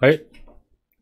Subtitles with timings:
[0.00, 0.18] 哎，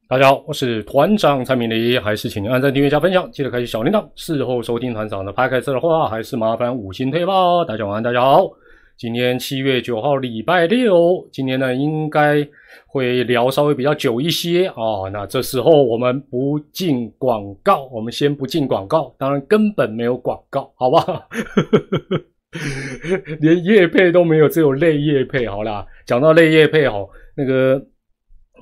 [0.07, 4.07] 大家好，我是团长蔡明黎，还是请您按赞、订阅、加分享，记得开启小铃铛。
[4.15, 7.65] 事后收听团长的拍开车的话，还是麻烦五星推吧。
[7.67, 8.51] 大家晚安，大家好。
[8.99, 12.47] 今天七月九号，礼拜六，今天呢应该
[12.87, 15.09] 会聊稍微比较久一些啊。
[15.11, 21.27] 那这时候我们不进广告，我们先不进广告，当然根本没有广告，好吧？
[23.41, 25.49] 连叶配都没有，只有泪叶配。
[25.49, 27.83] 好啦，讲到泪叶配哦，那个。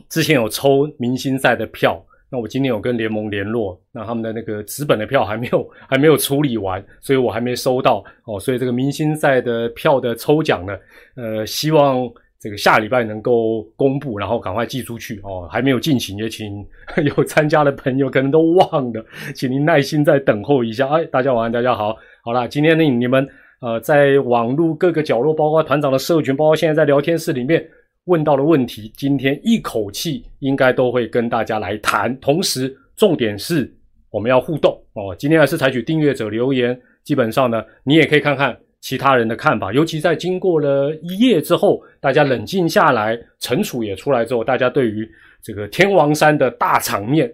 [0.09, 8.39] 之前有抽明星赛的票，那我今天有跟联盟联络，那他们的那个纸本的票还没有 还没有处理完，所以我还没收到哦。
[8.39, 10.77] 所以这个明星赛的票的抽奖呢，
[11.17, 12.09] 呃，希望
[12.41, 15.49] 这个下礼拜能够公布，然后赶快寄出去哦。
[15.51, 16.65] 还没有进行，也请
[17.17, 19.05] 有参加的朋友可能都忘了，
[19.35, 20.89] 请您耐心再等候一下。
[20.89, 23.29] 哎，大家晚安，大家好，好啦，今天呢，你们
[23.61, 27.69] 呃在网络各个角落，包括团长的社群，包括现在在聊天室里面。
[28.05, 32.19] 问到的问题，今天一口气应该都会跟大家来谈。
[32.21, 33.73] 同时，重点是
[34.11, 35.15] 我们要互动哦。
[35.19, 39.73] 今天还是采取订阅者留言，基本上呢，你也可以看看其他人的看法。
[39.73, 45.09] 尤其在经过了一夜之后，大家冷静下来，惩处也出来之后，大家对于
[45.43, 47.33] 这个天王山的大场面。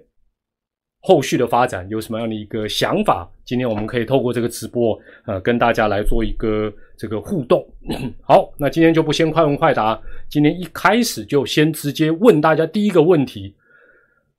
[1.01, 3.31] 后续的发展有什么样的一个想法？
[3.45, 7.67] 今天我们可以透过这个直播，呃，跟大家来做一个这个互动。
[8.23, 13.55] 好，那今天就不先快问快答，今天一开始就先直接问大家第一个问题：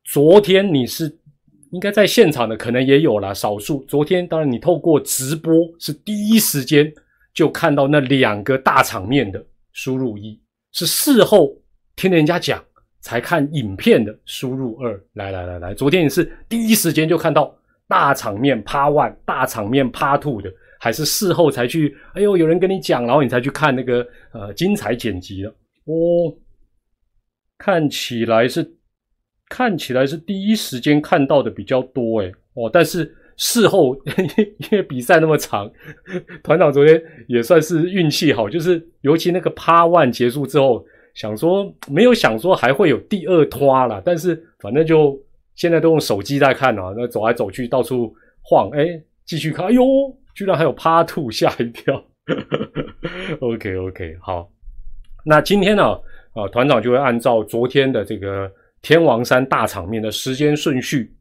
[0.05, 1.17] 昨天你是
[1.71, 3.83] 应该在现场的，可能也有了少数。
[3.85, 6.91] 昨天当然你透过直播是第一时间
[7.33, 10.41] 就看到那两个大场面的输入一，
[10.71, 11.55] 是事后
[11.95, 12.63] 听人家讲。
[12.99, 17.55] 才看影片的输入二，来来来来，昨天你是第一时间就看到
[17.87, 21.95] 大场面趴 one，大场面趴 two 的，还是事后才去？
[22.13, 25.49] 哎呦，有人跟你讲，然后你才去看那个呃精彩剪辑的
[25.85, 26.33] 哦。
[27.57, 28.67] 看起来是
[29.49, 33.95] 看起来是第一时间看到的比较多哎哦，但是事后
[34.59, 35.71] 因为比赛那么长，
[36.43, 40.85] 团长昨天也算是运气好，就是尤其那个趴 one 结束之后。
[41.17, 45.19] 想说没有想说还会有第二拖了，但是反正就
[45.55, 48.13] 现在都用手机在看啊，那走来走去到处
[48.43, 48.87] 晃，哎，
[49.25, 49.83] 继续看，哎呦，
[50.37, 52.01] 居然还有趴兔，吓一跳。
[53.41, 54.47] OK OK，好，
[55.25, 55.83] 那今天呢，
[56.33, 58.51] 啊，团长就会按照昨天的这个
[58.83, 61.11] 天王山大场面的时间顺序、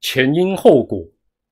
[0.00, 1.06] 前因后果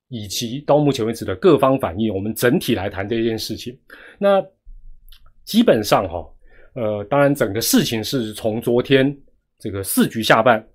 [0.08, 3.78] 以及到目前为止的各方反应，我们整体来谈这件事情。
[4.18, 4.42] 那
[5.44, 6.26] 基本上哈。
[6.74, 9.14] 呃，当然，整个事情是从昨天
[9.58, 10.66] 这个四局下半，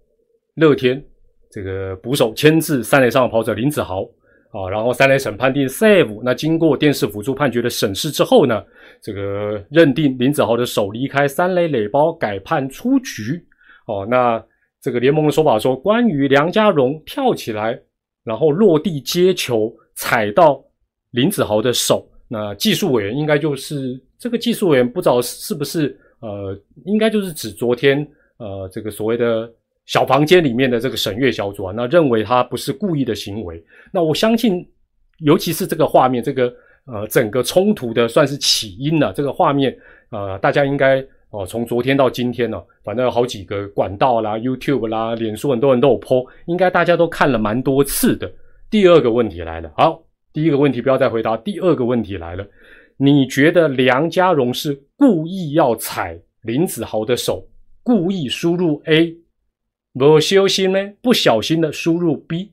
[0.53, 1.03] 乐天
[1.49, 4.07] 这个捕手牵制三垒上的跑者林子豪
[4.51, 8.63] 啊，然后三垒审判定 save，那经过电视辅助判决的审视之后呢，
[9.01, 13.43] 这个认定林子豪的手离开三垒垒包，改判出局。
[13.87, 14.43] 哦，那
[14.81, 17.79] 这个联盟的说法说，关于梁家荣跳起来
[18.23, 20.63] 然后落地接球踩到
[21.11, 24.01] 林子豪的手，那技术委员应该就是。
[24.19, 27.99] 这个技术委员不知道是不是呃，应该就是指昨天
[28.37, 29.47] 呃这个所谓的
[29.87, 33.63] 小房间里面的这个审阅小组啊，那认为他不是故意的行为。
[33.91, 34.63] 那我相信，
[35.19, 36.53] 尤其是这个画面，这个
[36.85, 39.11] 呃整个冲突的算是起因了。
[39.13, 39.75] 这个画面
[40.11, 48.31] 呃，大家应该哦从昨天到今天呢，反正有好几个管道啦、YouTube 啦、脸书很多人都有 po，应该大家都看了蛮多次的。
[48.69, 50.03] 第二个问题来了，好，
[50.33, 52.45] 第一个问题不要再回答，第二个问题来了。
[52.97, 57.47] 你觉得梁家荣是故意要踩林子豪的手，
[57.83, 59.15] 故意输入 A，
[59.97, 60.93] 不小心呢？
[61.01, 62.49] 不小心的输入 B，C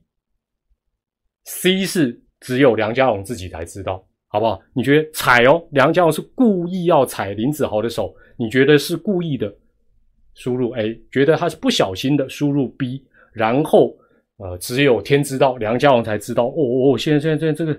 [1.85, 4.61] 是只有梁家荣自己才知道，好不好？
[4.73, 9.55] 你觉得踩哦，梁家荣是故意要踩林子豪的手，你觉得是故意的？
[10.35, 13.97] 输入 A，觉得他是不小心的输入 B，然后
[14.39, 16.47] 呃，只有天知道，梁家荣才知道。
[16.47, 17.73] 哦哦，现在现在现在这个，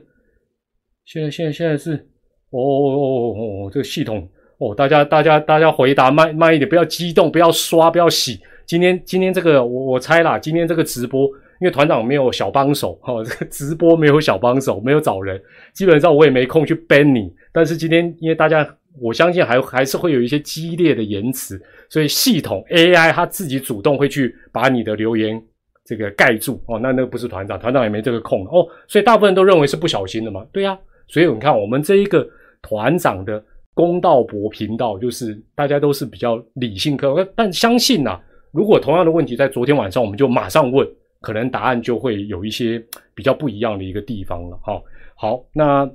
[1.05, 2.07] 现在现在现在是。
[2.51, 3.35] 哦哦哦
[3.67, 4.29] 哦，这个系统
[4.59, 8.39] 哦，大家大家大家回答慢慢一点，不要激动，不要刷，不要洗。
[8.65, 11.25] 今天今天这个我我猜啦，今天这个直播，
[11.59, 15.41] 因为团长没有小帮手哈， 这个直播没有小帮手，没有找人，
[15.73, 17.33] 基本上我也没空去 ban 你。
[17.51, 18.67] 但是今天因为大家，
[18.99, 25.41] 我相信还还是会有一些激烈的言辞，所以系统 AI 它自己主动会去把你的留言
[25.83, 26.79] 这个盖住哦。
[26.79, 28.67] 那那个不是团长，团长也没这个空哦。
[28.87, 30.77] 所以大部分都认为是不小心的嘛，对呀。
[31.07, 32.27] 所以你看我们这一个。
[32.67, 33.45] 团长的
[33.75, 38.19] 公道博频道，就是大家都是比较理性客观，但相信呐，
[38.55, 40.87] 如果同样的问题在昨天晚上，我们就马上问，
[41.19, 42.81] 可能答案就会有一些
[43.13, 44.57] 比较不一样的一个地方了。
[44.63, 44.81] 哈，
[45.17, 45.85] 好，那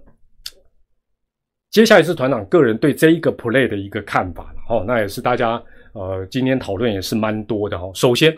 [1.70, 4.58] 接下来是团长个人对这一个 play 的一个看法了。
[4.68, 5.62] 哦，那也是大家
[5.94, 7.90] 呃，今天讨论也是蛮多的哈。
[7.94, 8.36] 首先，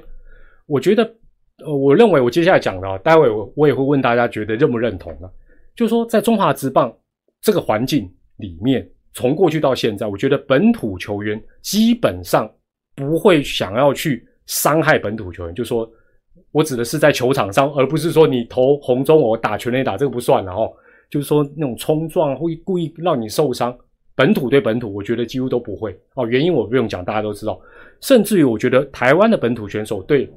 [0.67, 1.03] 我觉得，
[1.65, 5.29] 呃，我认为我接下来讲的，待会我我也会问大家觉得认不认同呢？
[5.75, 6.95] 就是说，在中华职棒
[7.41, 12.49] 这个环境里面，从过去到现在，我觉得本土球员基本上
[12.95, 15.55] 不会想要去伤害本土球员。
[15.55, 15.89] 就说，
[16.51, 20.69] 我指的是在球场上，而不是说你投红中我打全垒打这个不算了哈。
[21.11, 23.77] 就是说，那种冲撞会故意让你受伤。
[24.15, 26.27] 本土对本土，我觉得几乎都不会哦。
[26.27, 27.59] 原因我不用讲，大家都知道。
[28.01, 30.31] 甚至于，我觉得台湾的本土选手对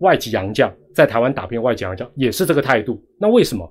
[0.00, 3.02] 外籍洋将在台湾打遍外籍洋将也是这个态度。
[3.18, 3.70] 那为什么？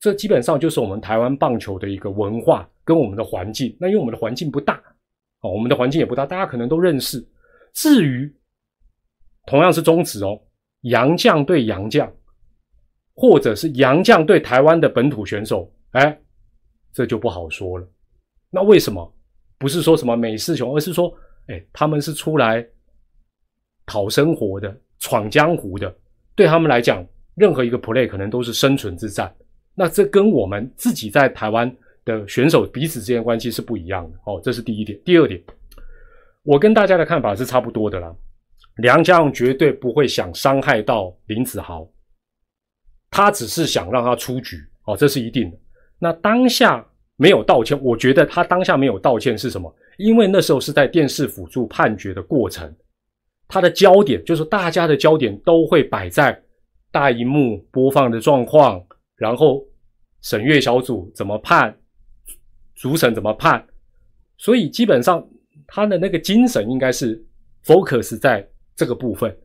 [0.00, 3.74] 这基本上就是我们台湾棒球的一个文化跟我们的环境。
[3.80, 4.78] 那因为我们的环境不大
[5.44, 7.22] 哦，我们的环境也不大，大家可能都认识。
[7.74, 8.34] 至于
[9.44, 10.40] 同样是中职哦，
[10.80, 12.10] 洋将对洋将，
[13.14, 16.18] 或者是洋将对台湾的本土选手，哎，
[16.94, 17.86] 这就不好说了。
[18.48, 19.14] 那为什么
[19.58, 21.14] 不是说什么美式球，而是说，
[21.48, 22.66] 哎，他们是出来
[23.84, 25.94] 讨生活的、闯江湖的，
[26.34, 29.30] 对他们来讲，任何一个 play 可能都是生存之战。
[29.74, 31.70] 那这跟我们自己在台湾
[32.04, 34.18] 的选手彼此之间关系是不一样的。
[34.24, 34.98] 哦，这是第一点。
[35.04, 35.42] 第二点，
[36.42, 38.14] 我跟大家的看法是差不多的啦。
[38.76, 41.88] 梁家荣绝对不会想伤害到林子豪，
[43.10, 44.56] 他只是想让他出局。
[44.86, 45.56] 哦，这是一定的。
[45.98, 46.86] 那当下。
[47.16, 49.72] 没有道歉，我觉得他当下没有道歉是什么？
[49.98, 52.74] 因为那时候是在电视辅助判决的过程，
[53.46, 56.36] 他的焦点就是大家的焦点都会摆在
[56.90, 58.84] 大荧幕播放的状况，
[59.14, 59.64] 然后
[60.22, 61.72] 审阅小组怎么判，
[62.74, 63.64] 主审怎么判，
[64.36, 65.26] 所以基本上
[65.66, 67.22] 他的那个精神应该是
[67.64, 69.36] focus 在这个部分，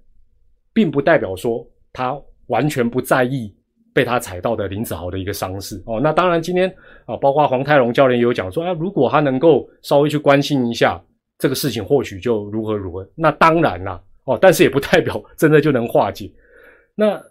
[0.74, 3.56] 并不代表说他完全不在意。
[3.92, 6.74] 被他踩到的林子豪的一个伤势哦，那当然今天
[7.06, 11.04] 啊，包括黄泰龙教练也有讲说啊，如果他能够稍微去关心一下
[11.40, 13.06] 这个事情，或许就如何如何。
[13.16, 16.32] 那当然啦哦，但是也不代表真的就能化解。
[16.94, 17.22] 那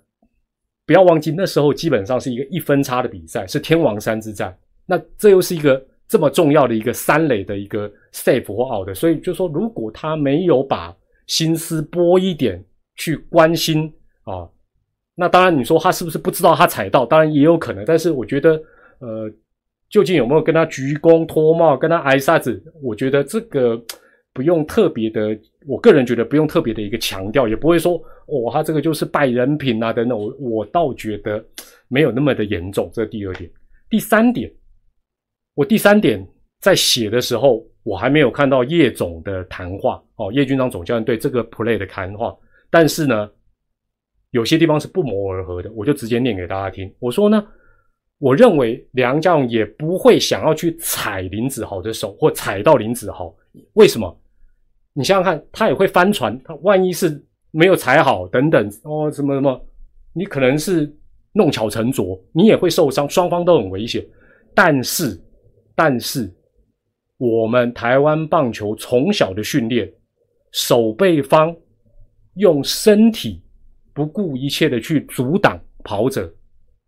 [0.85, 4.55] 不要忘记那时候基本上是一个一分差的比赛，是天王山之战。
[4.91, 10.97] 那这又是一个这么重要的一个三垒的一个 safe 或 out，所以就说如果他没有把
[11.27, 12.65] 心思拨一点
[12.97, 13.93] 去关心
[14.25, 14.49] 啊。
[15.21, 17.05] 那当然，你说他是不是不知道他踩到？
[17.05, 17.85] 当然也有可能。
[17.85, 18.53] 但是我觉得，
[19.01, 19.29] 呃，
[19.91, 22.63] 究竟有没有跟他鞠躬脱帽、跟他挨沙子？
[22.81, 23.77] 我觉得这个
[24.33, 25.37] 不用特别的，
[25.67, 30.17] 我个人觉得不用特别的一个强调，也不会说哦，他这个就是败人品啊等等。
[30.17, 31.45] 我我倒觉得
[31.89, 32.89] 没有那么的严重。
[32.95, 33.51] 这是第二点。
[33.91, 34.49] 第三点，
[35.59, 36.25] 我第三点
[36.61, 42.33] 在写的时候，我还没有看到叶总的谈话哦，叶军长总教练对这个 play 的谈话，
[42.71, 43.29] 但是呢。
[44.33, 46.95] 有些地方是不谋而合的，我就直接念给大家听。
[46.99, 47.43] 我说呢，
[48.19, 53.35] 我认为梁家荣也不会想要去踩林子豪的手，或踩到林子豪。
[53.73, 54.21] 为什么？
[54.93, 59.59] 你想想看，他也会翻船，他万一是没有踩好等等哦，什么什么，
[60.13, 60.95] 你可能是
[61.33, 64.07] 弄巧成拙，你也会受伤，双方都很危险。
[64.55, 65.19] 但是，
[65.79, 66.29] 但是
[67.19, 69.89] 我们台湾棒球从小的训练，
[70.51, 71.57] 守备方
[72.35, 73.41] 用身体。
[73.93, 76.33] 不顾一切的去阻挡跑者，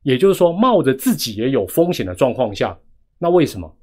[0.03, 2.77] 也就是说，冒着自己也有风险的状况下，
[3.19, 3.77] 那为什么？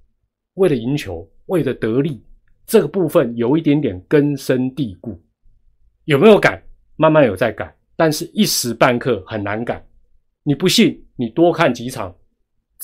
[0.55, 2.21] 为了赢球，为了得利，
[2.65, 5.17] 这个部分有一点点根深蒂固。
[6.05, 6.61] 有没有改？
[6.97, 9.85] 慢慢有在改，但是一时半刻很难改。
[10.43, 12.13] 你不信，你多看几场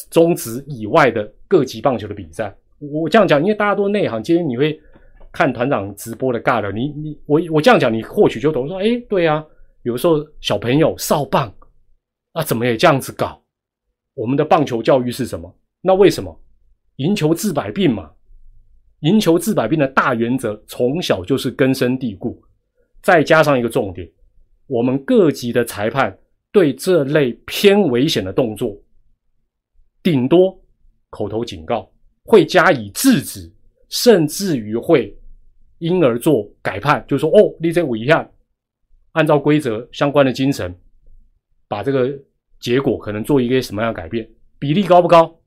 [0.10, 2.56] 中职以外的各级棒球的比赛。
[2.80, 4.80] 我这样讲，因为大家都内行，今天你会
[5.32, 9.46] 看团长直播的尬聊，你你我我这样讲，你或许就懂说，哎，对啊。
[9.84, 11.54] 有时候小朋友扫棒
[12.32, 13.44] 啊，怎么也这样子搞？
[14.14, 15.54] 我们的棒球教育是什么？
[15.82, 16.42] 那为什么
[16.96, 18.10] 赢球治百病嘛？
[19.02, 22.42] 赢球治百病的大原则从小就是根深蒂固。
[23.02, 24.10] 再加上一个重点，
[24.68, 26.18] 我们各级的裁判
[26.54, 28.78] 对这类偏危险的动作，
[30.04, 30.56] 顶多
[31.10, 31.90] 口头警告，
[32.26, 33.52] 会加以制止，
[33.90, 35.18] 甚至于会
[35.80, 38.30] 因而做改判，就是说哦，你这违下。
[39.14, 40.76] 按照规则相关的精神，
[41.68, 42.12] 把这个
[42.60, 44.28] 结果可能做一个什么样的改变？
[44.58, 45.40] 比例高不高？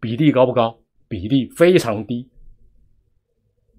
[0.00, 0.78] 比例高不高？
[1.06, 2.28] 比例非常低，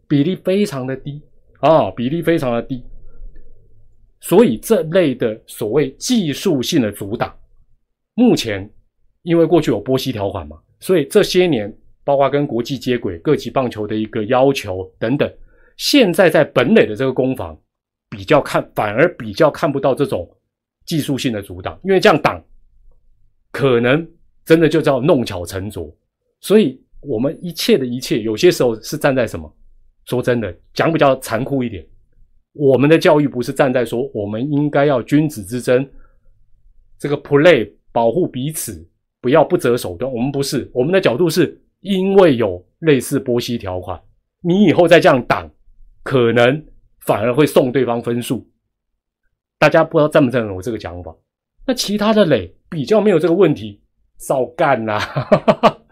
[0.08, 1.22] 比例非常的低
[1.60, 1.90] 啊！
[1.92, 2.86] 比例非常的低。
[4.22, 7.36] 所以这类的所谓技术性的阻挡，
[8.14, 8.72] 目前
[9.25, 11.70] 因为过去有波西条款嘛，所以这些年
[12.05, 15.29] 包括跟国际接轨、各级棒球的一个要求等等，
[15.75, 17.60] 现在在本垒的这个攻防。
[18.08, 20.29] 比较看，反而比较看不到这种
[20.86, 22.41] 技术性的阻挡，因为这样挡，
[23.51, 24.08] 可能
[24.46, 25.94] 真的就叫弄巧成拙。
[26.39, 29.51] 所以，我们一切的一切，有些时候是站在什么
[30.05, 31.86] 说真的，讲比较残酷一点，
[32.53, 35.86] 我们的教育不是站在说我们应该要君子之争，
[36.98, 38.88] 这个 play 保护彼此，
[39.25, 40.12] 不要不择手段。
[40.13, 44.00] 我们不是，我们的角度是因为有类似波西条款，
[44.44, 45.50] 你以后再这样挡，
[46.03, 46.63] 可能
[47.00, 48.48] 反而会送对方分数。
[49.58, 51.12] 大家不知道赞不赞同我这个讲法？
[51.65, 53.82] 那其他的垒比较没有这个问题，
[54.20, 55.00] 照干呐，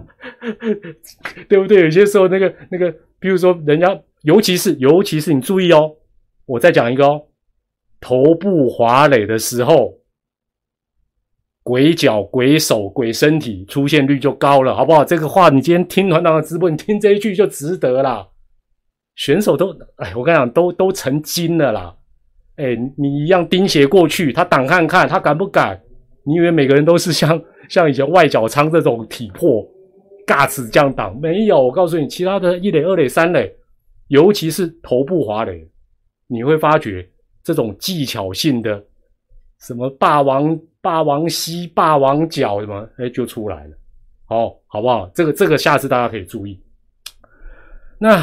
[1.49, 1.81] 对不对？
[1.81, 2.95] 有些时候那个那个。
[3.19, 5.95] 比如说，人家尤其是尤其是你注意哦，
[6.45, 7.27] 我再讲一个哦，
[8.01, 9.97] 头部滑垒的时候，
[11.63, 15.03] 鬼脚、鬼手、鬼身体出现率就高了，好不好？
[15.03, 18.27] 这个话你今天听团长的直播，你听这一句就值得啦。
[19.15, 21.95] 选手都哎，我跟你讲，都都成精了啦。
[22.57, 25.81] 哎，你一样钉鞋过去，他挡看看，他敢不敢？
[26.25, 29.65] 你以为每个人都是像像以前外脚仓这种体魄？
[30.25, 33.53] 尬子降档没有，我告诉你，其他的一垒、二垒、三垒，
[34.07, 35.67] 尤其是头部滑垒，
[36.27, 37.05] 你会发觉
[37.43, 38.81] 这种技巧性的
[39.59, 43.77] 什么霸王、霸王膝、霸王脚什么，哎，就出来了。
[44.27, 45.09] 哦，好不好？
[45.15, 46.61] 这个、这个，下次大家可以注意。
[47.97, 48.21] 那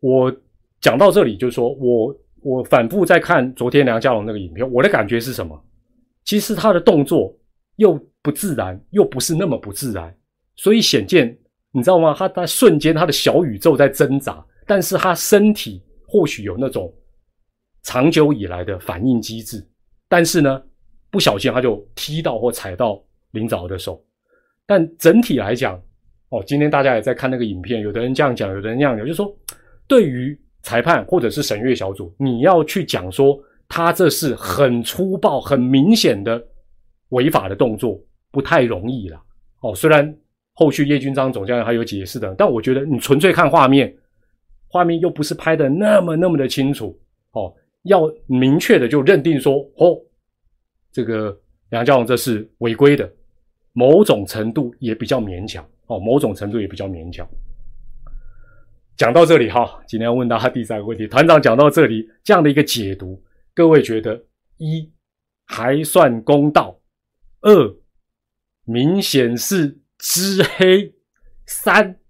[0.00, 0.32] 我
[0.80, 5.60] 讲到这里，就是说我我反复在看昨天梁家龙那个影片，我的感觉是什么？
[6.24, 7.36] 其实他的动作
[7.76, 10.16] 又不自然，又不是那么不自然。
[10.54, 11.36] 所以显见，
[11.72, 12.14] 你知道吗？
[12.16, 16.94] 他他瞬间他的小宇宙在挣扎，但是他身体或许有那种
[17.82, 19.68] 长久以来的反应机制，
[20.08, 20.62] 但是呢，
[21.12, 23.00] 不小心他就踢到或踩到
[23.30, 24.02] 林早的手。
[24.66, 25.80] 但整体来讲，
[26.30, 29.32] 哦，今天大家也在看那个影片，有的人这样讲，有的人那样讲，就是说，
[29.86, 33.38] 对于裁判或者是审阅小组，你要去讲说
[33.68, 36.44] 他这是很粗暴、很明显的
[37.10, 38.02] 违法的动作，
[38.32, 39.22] 不太容易了。
[39.60, 40.12] 哦，虽然。
[40.54, 43.92] 后续叶军章总教练还有解释的，但我觉得你纯粹看画面，
[44.68, 46.94] 画面又不是拍的那么那么的清楚
[47.30, 47.50] 哦。
[47.84, 49.98] 要明确的就认定说，哦，
[50.92, 51.36] 这个
[51.70, 53.10] 梁家荣这是违规的，
[53.72, 57.26] 某种程度也比较勉强哦，某种程度也比较勉强。
[58.96, 63.20] 讲到这里哈，今天要问大家第三个问题，团长讲到这里这样的一个解读，
[63.54, 64.22] 各位觉得
[64.58, 64.92] 一
[65.46, 66.78] 还算公道，
[67.40, 67.76] 二
[68.64, 69.78] 明显是。
[70.04, 70.92] 知黑
[71.46, 72.00] 三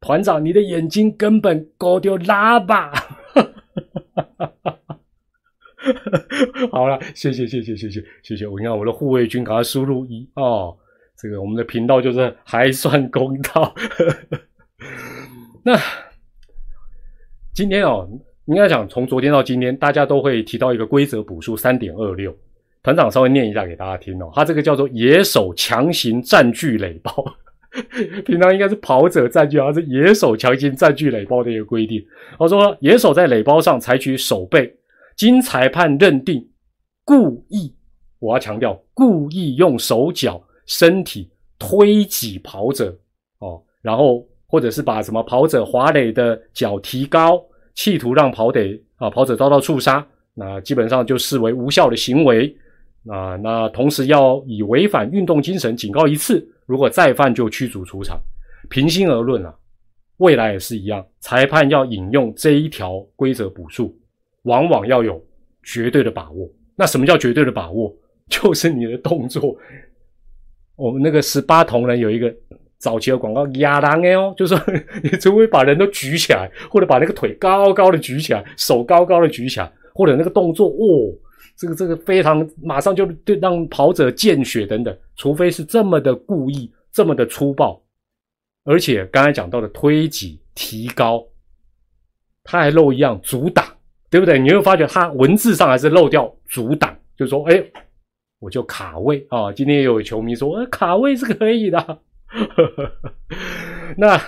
[0.00, 2.90] 团长，你的眼睛根本高丢拉吧！
[6.72, 10.76] 好了，谢谢谢谢谢谢谢谢，我看我的护卫军，赶快输入一哦。
[11.16, 13.74] 这个我们的频道就是还算公道。
[15.64, 15.78] 那
[17.54, 18.08] 今天哦，
[18.44, 22.36] 应该讲从昨天到今天，大家都会提到一个规则补数三点二六。
[22.82, 27.24] 团长稍微念一下给大家听哦，他这个叫做野手强行占据垒包，
[28.24, 32.06] 平常应该是跑者占据，而是野手强行占据垒包的一个规定。
[32.38, 34.72] 我说野手在垒包上采取守备，
[35.16, 36.46] 经裁判认定
[37.04, 37.74] 故意，
[38.18, 42.96] 我要强调故意用手脚身体推挤跑者
[43.38, 47.42] 哦，然后或者是把什么跑者滑垒的脚提高，
[47.74, 52.54] 企图让跑得啊跑者遭到触杀，那基本上就视为无效的行为。
[53.08, 58.20] 啊，那同时要以违反运动精神警告一次，如果再犯就驱逐出场。
[58.68, 59.54] 平心而论啊，
[60.16, 63.96] 未来也是一样，裁判要引用这一条规则补数，
[64.46, 65.24] 往往要有
[65.62, 66.50] 绝对的把握。
[66.74, 67.94] 那什么叫绝对的把握？
[68.28, 69.56] 就是你的动作。
[70.74, 72.34] 我们那个十八铜人有一个
[72.76, 74.54] 早期的广告，亚当哦，就是
[75.02, 81.14] 你除非把人都举起来，或者把那个腿高高的举起来，手高高的举起来，或者那个动作哦。
[81.56, 87.82] 这个这个非常马上就对让跑者见血等等，除非是这么的故意这么的粗暴，
[88.64, 91.24] 而且刚才讲到的推挤提高，
[92.44, 93.64] 他还漏一样阻挡，
[94.16, 94.38] 对不对？
[94.38, 97.62] 你会发觉他文字上还是漏掉阻挡，就是说哎，
[98.40, 99.52] 我就卡位啊。
[99.52, 101.98] 今天也有球迷说，呃，卡位是可以的。
[103.96, 104.18] 那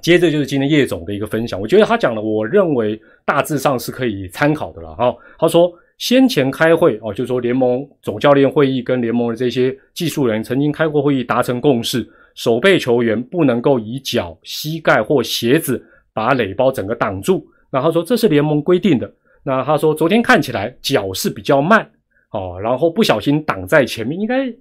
[0.00, 5.14] 接着就是今天叶总的一个分享，我觉得他讲的，我认为大致上是可以参考的了哈。
[5.38, 5.72] 他说。
[6.00, 17.46] 先前开会哦，就说联盟总教练会议跟联盟的这些技术人曾经开过会议，达成共识，守备球员不能够以脚、膝盖或鞋子把垒包整个挡住。
[17.70, 19.12] 那他说这是联盟规定的。
[19.42, 21.90] 那他说昨天看起来脚是比较慢
[22.32, 24.52] 哦，然后不小心挡在前面，应该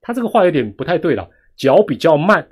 [0.00, 2.46] 他这个话有点不太对了，脚比较慢，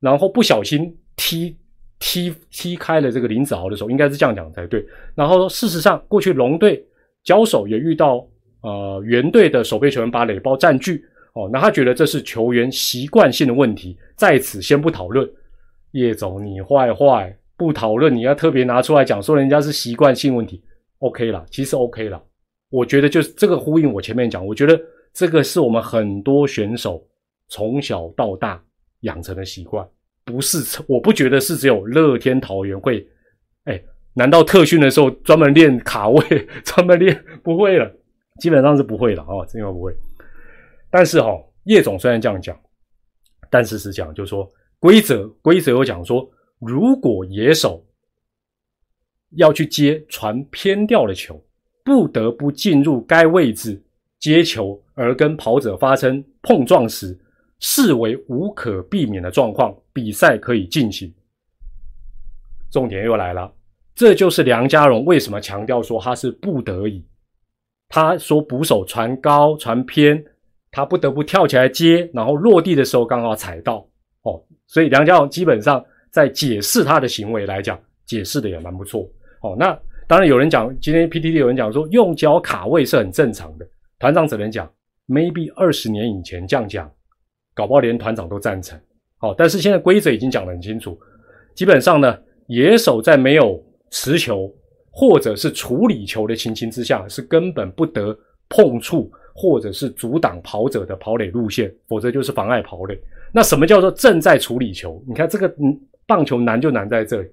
[0.00, 1.56] 然后不小心踢
[1.98, 4.84] 踢踢开了这个林子豪的时候，应该是这样讲才对。
[5.14, 6.84] 然后事实上过去龙队。
[7.22, 8.26] 交手也遇到
[8.62, 15.30] 呃原队的守备球员把垒包占据哦，那他觉得这是球员习惯性的问题，在此先不讨论。
[15.90, 20.64] 叶总你坏坏，不讨论，你要特别拿出来讲，说人家是习惯性问题
[21.00, 22.18] ，OK 了，其实 OK 了。
[22.70, 24.80] 我觉得就是这个呼应我前面讲，我觉得
[25.12, 27.06] 这个是我们很多选手
[27.48, 28.58] 从小到大
[29.00, 29.86] 养成的习惯，
[30.24, 33.06] 不是我不觉得是只有乐天桃园会，
[33.64, 33.78] 哎，
[34.14, 36.22] 难道特训的时候专门练卡位，
[36.64, 37.94] 专门练不会了，
[38.40, 39.94] 基本上是不会的哦，真的不会。
[40.90, 42.58] 但是哈，叶总虽然这样讲，
[43.50, 46.26] 但是是讲就是说规则规则有讲说，
[46.60, 47.84] 如果野手
[49.30, 51.42] 要去接传偏掉的球。
[51.82, 53.82] 不得不进入该位置
[54.18, 57.18] 接球，而跟跑者发生碰撞时，
[57.58, 61.12] 视为无可避免的状况，比赛可以进行。
[62.70, 63.50] 重点又来了，
[63.94, 67.04] 这就是梁家荣为什么强调说他是不得已。
[67.88, 70.22] 他说捕手传高传偏，
[70.70, 73.88] 他不得不跳起来接，然后落地的时候刚好踩到
[74.22, 79.08] 哦，所以梁家荣基本上在解释他的行为来讲，解释的也蛮不错
[79.42, 79.56] 哦。
[79.58, 79.78] 那。
[80.08, 83.68] 当然有人讲，今天 PTT 有人讲说用脚卡位是很正常的。
[83.96, 84.68] 团长只能讲
[85.06, 86.90] ，maybe 二十年以前这样讲，
[87.54, 88.76] 搞不好连团长都赞成。
[89.18, 90.98] 好，但是现在规则已经讲得很清楚，
[91.54, 94.52] 基本上呢，野手在没有持球
[94.90, 103.00] 或者是处理球的情形之下，是根本不得碰触或者是阻挡跑者的跑垒路线，否则就是妨碍跑垒。
[103.32, 105.00] 那什么叫做正在处理球？
[105.06, 107.28] 你看这个，嗯，棒球难就难在这里，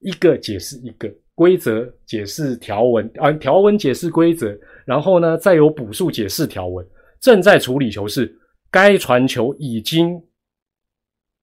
[0.00, 1.10] 一个解释一个。
[1.34, 4.54] 规则解释条文啊，条文解释规则，
[4.84, 6.86] 然后呢，再有补数解释条文。
[7.20, 8.30] 正在处理球是
[8.70, 10.22] 该传球已经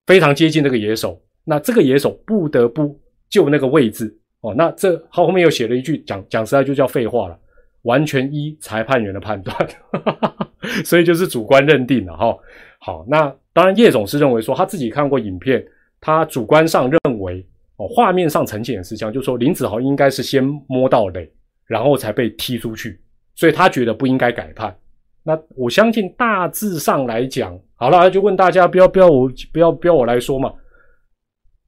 [0.05, 2.97] 非常接近这个野手，那这个野手不得不
[3.29, 4.53] 就那个位置哦。
[4.55, 7.37] 那这后面又写了一句，讲讲实在就叫废话了，
[7.81, 9.57] 完全依裁判员的判断，
[9.91, 10.51] 哈哈哈
[10.85, 12.37] 所以就是主观认定了哈。
[12.79, 15.65] 好，那当然叶总是认为说他自己看过影片，
[16.01, 17.45] 他主观上认为。
[17.81, 21.31] 哦，画面上呈现的是这样，就是说林子豪应该是先摸到垒，
[21.65, 22.99] 然后才被踢出去，
[23.35, 24.77] 所以他觉得不应该改判。
[25.23, 30.53] 那我相信大致上来讲，好了，就问大家，不要不要我不要不要我来说嘛。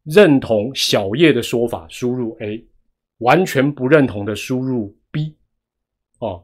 [0.04, 2.62] 认同小叶的说法，输入 A；
[3.20, 5.34] 完全不认同的输入 B；
[6.20, 6.44] 哦，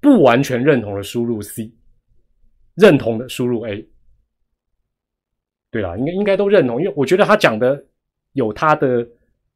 [0.00, 1.70] 不完全认同的输入 C；
[2.74, 3.86] 认同的输入 A。
[5.74, 7.84] 对啦，应该应该都认同，因为我觉得他讲的。
[8.34, 9.06] 有他的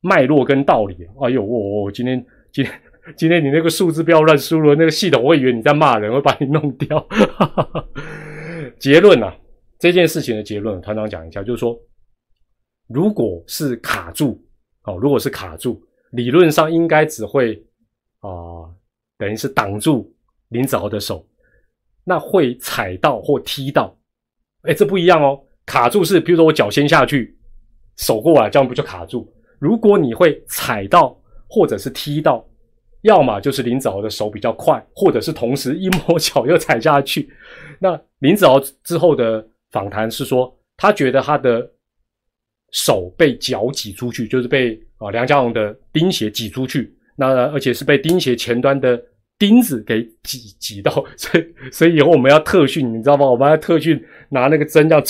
[0.00, 0.96] 脉络跟道理。
[1.20, 2.80] 哎呦，我我今天今天
[3.16, 7.04] 今天你那个数字不要乱输入，那个系统会以为你在骂人，会把你弄掉。
[8.78, 9.36] 结论啊，
[9.80, 11.76] 这件事情的结论，团长讲一下，就是说，
[12.86, 14.40] 如果是卡住，
[14.84, 17.60] 哦，如果是卡住，理论上应该只会
[18.20, 18.30] 啊，
[19.18, 20.14] 等于是挡住
[20.50, 21.26] 林子豪的手，
[22.04, 23.92] 那会踩到或踢到。
[24.62, 27.36] 哎，这不一样哦，卡住是，比如说我脚先下去。
[27.98, 29.28] 手过来，这样不就卡住？
[29.58, 31.14] 如果你会踩到
[31.48, 32.42] 或者是踢到，
[33.02, 37.28] 要么就是林子豪的手比较快，或者是同时一摸脚又踩下去。
[37.78, 41.68] 那林子豪之后的访谈是说，他觉得他的
[42.72, 46.96] 手被脚挤出去，就是被啊梁家荣的钉鞋挤出去。
[47.16, 48.98] 那而且是被钉鞋前端的。
[49.38, 53.24] 钉子给挤挤到， 所以所以以后我们要特训，你知道吗？
[53.24, 55.00] 我们要特训拿那个针，要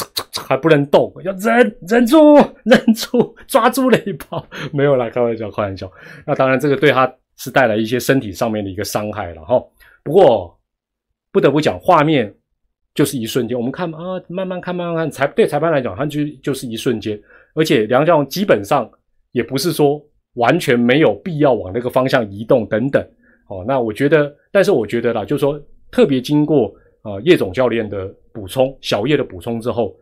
[0.47, 4.47] 还不能动，要忍忍住， 忍住，抓住雷跑。
[4.73, 5.91] 没有啦，开玩笑，开玩笑。
[6.27, 9.59] 那当然，这个对他是带来一些身体上面的一个伤害了哈。
[10.05, 10.59] 不过
[11.33, 12.33] 不得不讲，画面
[12.95, 15.11] 就是一瞬间，我们看啊，慢慢看，慢慢看。
[15.11, 17.19] 裁对裁判来讲，他就就是一瞬间，
[17.55, 18.91] 而且梁家荣基本上
[19.33, 19.99] 也不是说
[20.35, 23.03] 完全没有必要往那个方向移动等等。
[23.49, 29.95] 哦，那我觉得，但是我觉得啦，就是说，特别经过啊叶总教练的补充，小叶的补充之后，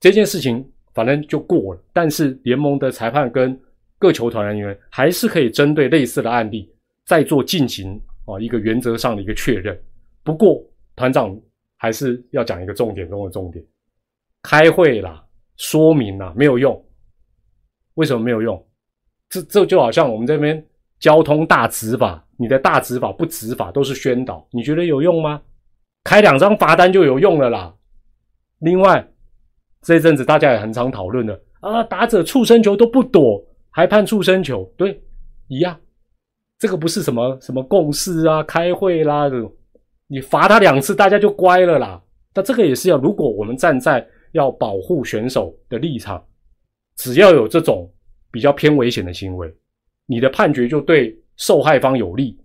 [0.00, 1.80] 这件事情反正就过了。
[1.92, 3.58] 但是联盟的裁判跟
[3.98, 6.68] 各球团人员还是可以针对类似的案例
[7.06, 9.78] 再做进行啊一个原则上的一个确认。
[10.22, 10.62] 不过
[10.96, 11.38] 团长
[11.76, 13.64] 还是要讲一个重点中的重点，
[14.42, 15.22] 开会啦，
[15.56, 16.82] 说明啦，没有用。
[17.94, 18.66] 为什么没有用？
[19.28, 20.64] 这这就好像我们这边
[21.04, 22.26] 交通大执法。
[22.38, 25.42] 你的大执法不执法都是宣导，你觉得有用吗？
[26.02, 27.74] 开两张罚单就有用了啦。
[28.60, 29.06] 另外，
[29.82, 34.98] 这阵子大家也很常讨论的啊，打者触身球都不躲，还判触身球，对，
[35.48, 35.78] 一样。
[36.58, 39.52] 这个不是什么什么共识啊，开会啦这种，
[40.06, 42.02] 你罚他两次，大家就乖了啦。
[42.34, 46.24] 那这个也是要，如果我们站在要保护选手的立场，
[46.96, 47.92] 只要有这种
[48.32, 49.54] 比较偏危险的行为，
[50.06, 51.16] 你的判决就对。
[51.36, 52.38] 受害方有利，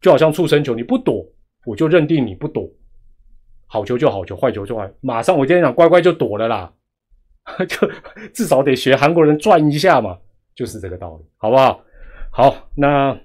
[0.00, 1.24] 就好像触身球，你不躲，
[1.64, 2.68] 我就认定你不躲。
[3.68, 6.72] 好球就好球，坏球就坏，马上我今天讲乖乖就躲了啦，
[7.68, 7.88] 就
[8.32, 10.18] 至少得学韩国人转一下嘛。
[10.56, 11.80] 就是这个道理，好不好？
[12.32, 13.16] 好，那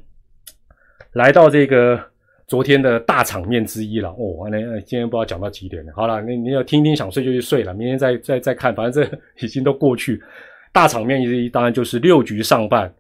[1.13, 1.99] 来到这个
[2.45, 4.47] 昨天的大场面之一了哦。
[4.51, 5.93] 那今天不知道讲到几点了。
[5.95, 10.21] 好了，那你要听听想睡就去睡了，明天再再再看，反正这已经都过去。
[10.71, 12.93] 大场面一当然就是六局上半，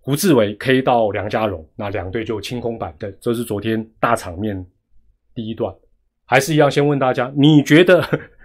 [0.00, 4.66] 胡志伟 K 到梁家荣，那两队就清空板凳，这是昨天大场面
[5.34, 5.74] 第一段。
[6.24, 8.00] 还是一样，先问大家，你觉得？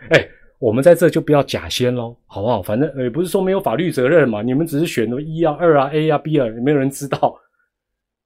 [0.09, 0.27] 哎。
[0.57, 2.61] 我们在这就不要假先喽，好不好？
[2.61, 7.35] 反正也不是说没有法律责任嘛，你们只是选了一啊、二啊、A 啊、B 啊，没有人知道，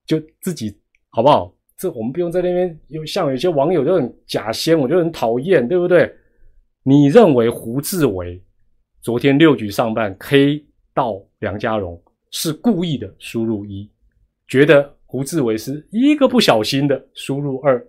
[0.05, 1.51] 就自己好不好？
[1.75, 6.09] 这我们不用在那边有像有些网友就很假先，我就很讨厌，对不对？
[6.83, 8.41] 你认为胡志伟
[9.01, 10.63] 昨天六局上半 K
[10.93, 11.99] 到梁家荣
[12.31, 13.89] 是故意的输入一，
[14.47, 17.85] 觉得胡志伟是一个不小心的输入二，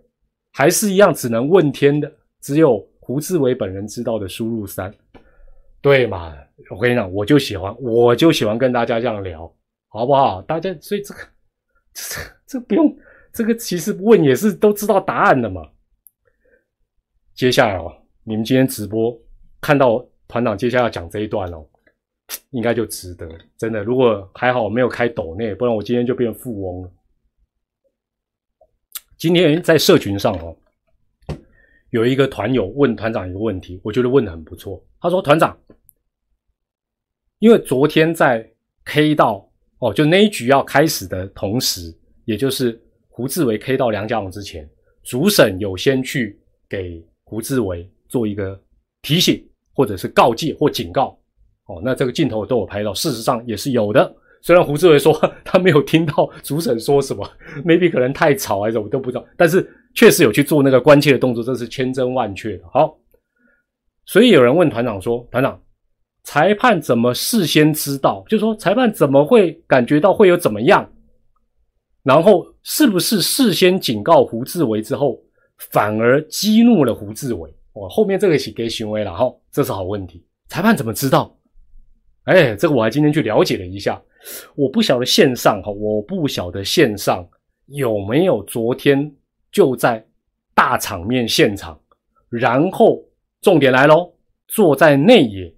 [0.53, 2.89] 还是一样只能问天的，只有。
[3.03, 4.95] 胡志伟本人知道的输入三，
[5.81, 6.33] 对嘛？
[6.71, 9.53] 我跟你讲，我就喜欢，我就喜欢跟大家这样聊，
[9.89, 10.41] 好不好？
[10.43, 11.21] 大家所以这个，
[11.93, 12.97] 这这不用，
[13.33, 15.69] 这个其实问也是都知道答案的嘛。
[17.35, 19.19] 接下来哦，你们今天直播
[19.61, 21.67] 看到团长接下来讲这一段哦，
[22.51, 23.83] 应该就值得，真的。
[23.83, 26.93] 如果还好没有开抖内，不然我今天就变富翁了。
[29.17, 30.57] 今天在社群上哦。
[31.91, 34.81] 有一个团友问团长一个问题，我觉得问的很不错。
[35.01, 35.59] 他说：“团长，
[37.41, 38.49] 因为昨天在
[38.85, 41.93] K 到哦，就那一局要开始的同时，
[42.27, 44.71] 也就是胡志伟 K 到梁家荣之前，
[45.03, 48.63] 主审有先去给胡志伟做一个
[49.03, 51.20] 提醒，或者是告诫或警告。
[51.71, 54.15] 哦，那这个镜头都有拍到，事实上也是有的。
[54.43, 55.13] 虽然胡志伟说
[55.45, 57.25] 他没有听到主审说什么
[57.65, 62.65] ，maybe 可能太吵还是我都不知道，但是。”确实有去做那个关切的动作，这是千真万确的。
[62.73, 62.97] 好，
[64.07, 65.61] 所以有人问团长说：“团长，
[66.23, 68.23] 裁判怎么事先知道？
[68.29, 70.89] 就说裁判怎么会感觉到会有怎么样？
[72.05, 75.19] 然后是不是事先警告胡志伟之后，
[75.73, 77.51] 反而激怒了胡志伟？
[77.73, 80.25] 哦，后面这个给行为了哈，这是好问题。
[80.47, 81.37] 裁判怎么知道？
[82.25, 84.01] 哎，这个我还今天去了解了一下，
[84.55, 87.29] 我不晓得线上哈，我不晓得线上
[87.67, 89.13] 有没有昨天。”
[89.53, 90.07] 就在
[90.55, 91.77] 大场面现场，
[92.29, 93.05] 然后
[93.41, 94.15] 重点来喽，
[94.47, 95.53] 坐在内野，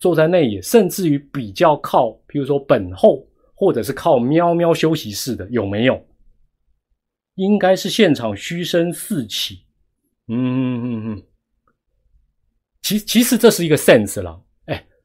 [0.00, 3.24] 坐在内野，甚至于比较靠，譬如说本后，
[3.54, 6.04] 或者是靠喵喵休息室的，有没有？
[7.36, 9.64] 应该是现场嘘声四起，
[10.26, 10.34] 嗯
[10.82, 11.22] 嗯嗯。
[12.82, 14.42] 其其实这是一个 sense 了，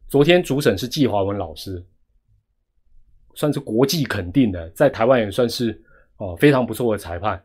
[0.10, 1.86] 昨天主审是季华文老师，
[3.36, 5.80] 算是国际肯定的，在台湾也算是
[6.18, 7.44] 哦非常不错的裁判。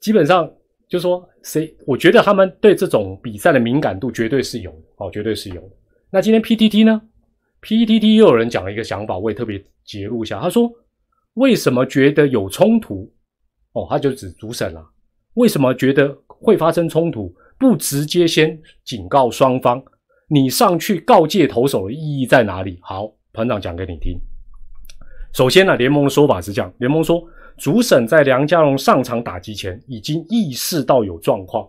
[0.00, 0.50] 基本上
[0.88, 5.70] 就说谁，我觉得他们对这种比赛的敏感度绝对是有，哦，绝对是有。
[6.10, 7.02] 那今天 PTT 呢
[7.60, 10.40] ？PTT 又有人讲了一个想法，我也特别揭露一下。
[10.40, 10.72] 他说：
[11.34, 13.12] 为什么觉得有冲突？
[13.72, 14.82] 哦，他就指主审了。
[15.34, 17.34] 为什么觉得会发生冲突？
[17.58, 19.82] 不直接先警告双方，
[20.28, 22.78] 你上去告诫投手的意义在哪里？
[22.82, 24.16] 好，团长讲给你听。
[25.32, 27.22] 首先呢，联盟的说法是这样，联盟说。
[27.60, 31.68] 主审在梁家荣上场打击前，已经意识到有状况，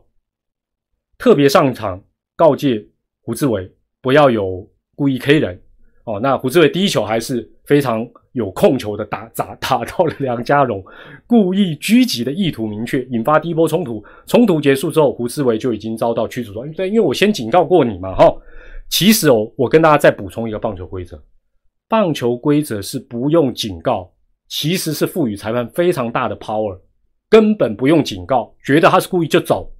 [1.17, 1.99] 特别上场
[2.35, 2.87] 告诫
[3.23, 3.67] 胡志伟
[3.99, 5.59] 不要有故意 K 人
[6.03, 6.19] 哦。
[6.19, 8.07] 那胡志伟第一球还是非常
[8.39, 10.81] 有控球的打打打到了梁家荣，
[11.27, 14.01] 故意狙击的意图明确，引发第一波冲突。
[14.25, 16.53] 冲突结束之后，胡思维就已经遭到驱逐。
[16.53, 18.33] 说对，因为我先警告过你嘛，哈。
[18.89, 21.21] 其实哦，我跟大家再补充一个棒球规则，
[21.89, 24.09] 棒球规则是不用警告。
[24.47, 26.79] 其实是赋予裁判非常大的 power，
[27.29, 29.71] 根本不用警告，觉得他是故意就走。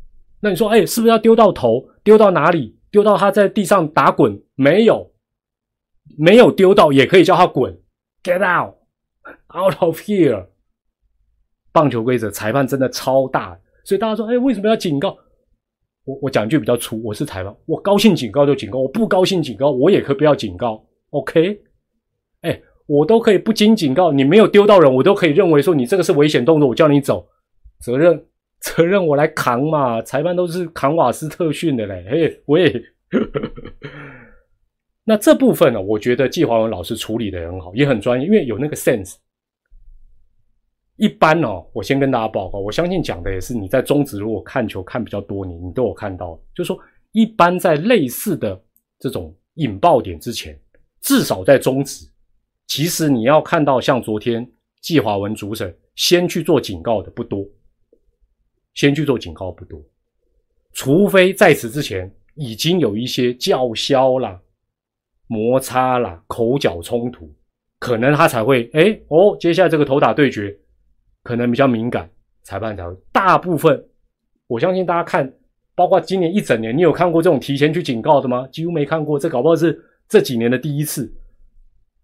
[0.41, 1.83] 那你说，哎，是不是要丢到头？
[2.03, 2.77] 丢到哪里？
[2.91, 4.39] 丢到他在地上打滚？
[4.53, 5.11] 没有，
[6.17, 7.75] 没有丢到也可以叫他滚
[8.29, 10.45] ，get out，out of here。
[11.71, 15.17] 棒球规则，裁判真的超大，所以大家说，哎，为什么要警告？
[16.05, 21.61] 我我讲句比较粗，我是裁判，我高兴警告就警告，我不高兴警告，我也可以不要警告，OK？
[22.41, 22.61] 哎。
[22.91, 27.23] 我都可以不经警告，你没有丢到人，我都可以认为说你这个是危险动作，我叫你走，
[27.81, 28.25] 责任
[28.61, 30.01] 责任我来扛嘛。
[30.01, 32.83] 裁判都是扛瓦斯特训的嘞，嘿，我也。
[35.09, 39.15] 那这部分呢，我觉得季华文老师处理的很好，也很专业，因为有那个 sense。
[40.97, 46.79] 一般哦，我先跟大家报告，我相信讲的也是你在中职如果看球看比较多，你你都有看到，就是说
[47.11, 48.63] 一般在类似的
[48.99, 50.55] 这种引爆点之前，
[51.01, 52.07] 至少在中职。
[52.67, 54.47] 其实你要看到像昨天
[54.79, 57.43] 季华文主审先去做警告的不多，
[58.75, 59.83] 先去做警告不多，
[60.71, 64.39] 除非在此之前已经有一些叫嚣了，
[65.29, 67.31] 摩擦啦、口角冲突，
[67.77, 70.57] 可能他才会哎哦，接下来这个头打对决
[71.21, 72.09] 可能比较敏感，
[72.41, 72.95] 裁判才会。
[73.11, 73.85] 大部分
[74.47, 75.31] 我相信大家看，
[75.75, 78.47] 包括今年一整年，你有看过这种提前去警告的吗？
[78.51, 81.13] 几乎没看过，这搞不好是这几年的第一次。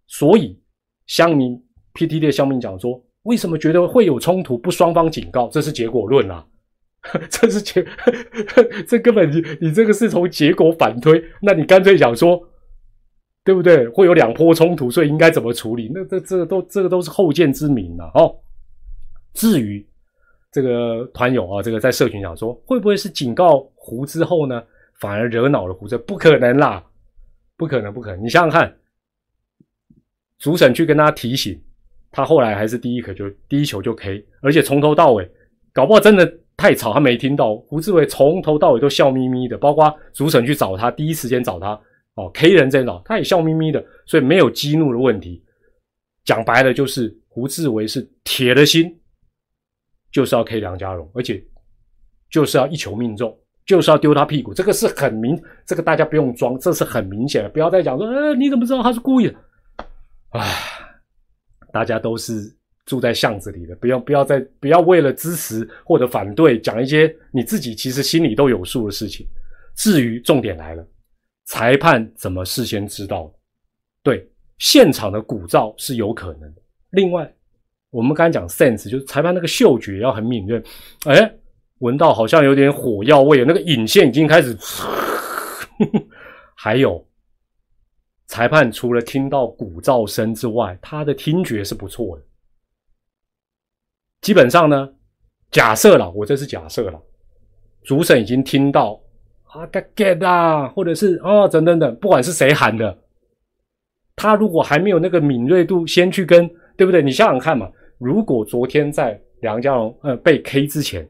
[0.05, 0.61] 所以
[1.07, 1.59] 乡民
[1.95, 4.55] PTD 的乡民讲说，为什么觉得会有冲突？
[4.55, 6.45] 不双方警告，这是结果论啊。
[7.29, 7.85] 这是结，
[8.87, 12.41] 这根本你你这个是从结果反推，那你干脆讲说，
[13.45, 13.87] 对不对？
[13.89, 15.89] 会有两波冲突，所以应该怎么处理？
[15.93, 18.35] 那这这个都这个都是后见之明了哦。
[19.33, 19.87] 至于
[20.51, 24.63] 这个团友啊，这个在社群讲说，会不会是警告胡之后呢，
[24.99, 26.83] 反而惹恼了胡这不可能啦，
[27.55, 28.23] 不可能，不可能。
[28.23, 28.75] 你想想看，
[30.39, 31.61] 主审去跟他提醒，
[32.11, 35.29] 他后来还是第一可就第一球就 K，而且从头到尾，
[35.71, 36.39] 搞不好真的。
[36.57, 37.53] 太吵，他没听到。
[37.53, 41.77] 胡志伟从头到尾都笑眯眯的，包括主审去找他，第一时间找他
[42.15, 45.43] 哦，K 人在找，他也笑眯眯的，所以没有激怒的问题。
[46.23, 48.93] 讲白了就是胡志伟是铁了心，
[50.11, 51.43] 就是要 K 梁家荣，而且
[52.29, 54.53] 就是要一球命中，就是要丢他屁股。
[54.53, 59.35] 这个是很明，这个大家不用装，这是很明显的，不要再讲说，呃，你怎么知道他是故意的？
[60.31, 60.41] 唉，
[61.71, 62.55] 大家都是。
[62.85, 69.25] 住在巷子里的，不要不要再不要为了支持或者反对讲一些你自己其实心里都有数的事情。
[69.75, 70.87] 至于重点来了，
[71.45, 73.31] 裁判怎么事先知道？
[74.03, 74.27] 对，
[74.57, 76.61] 现场的鼓噪是有可能的。
[76.91, 77.31] 另外，
[77.89, 80.61] 我们刚才讲 sense，就是裁判那个嗅觉要很敏锐。
[81.05, 81.33] 哎，
[81.79, 84.57] 闻到好像有点火药味，那个引线已经开始。
[86.55, 87.05] 还有，
[88.27, 92.23] 裁判除了听到鼓噪声之外，他的听觉是不错的。
[94.21, 94.93] 基本上呢，
[95.51, 96.99] 假设了，我这是假设了，
[97.83, 98.99] 主审已经听到
[99.55, 99.65] 啊
[99.95, 102.97] ，get 啦，或者是啊，等等等，不管是谁喊的，
[104.15, 107.01] 他如果还没有那个敏锐度，先去跟，对不对？
[107.01, 111.07] 你想想看嘛，如果昨天在梁家荣呃被 K 之前，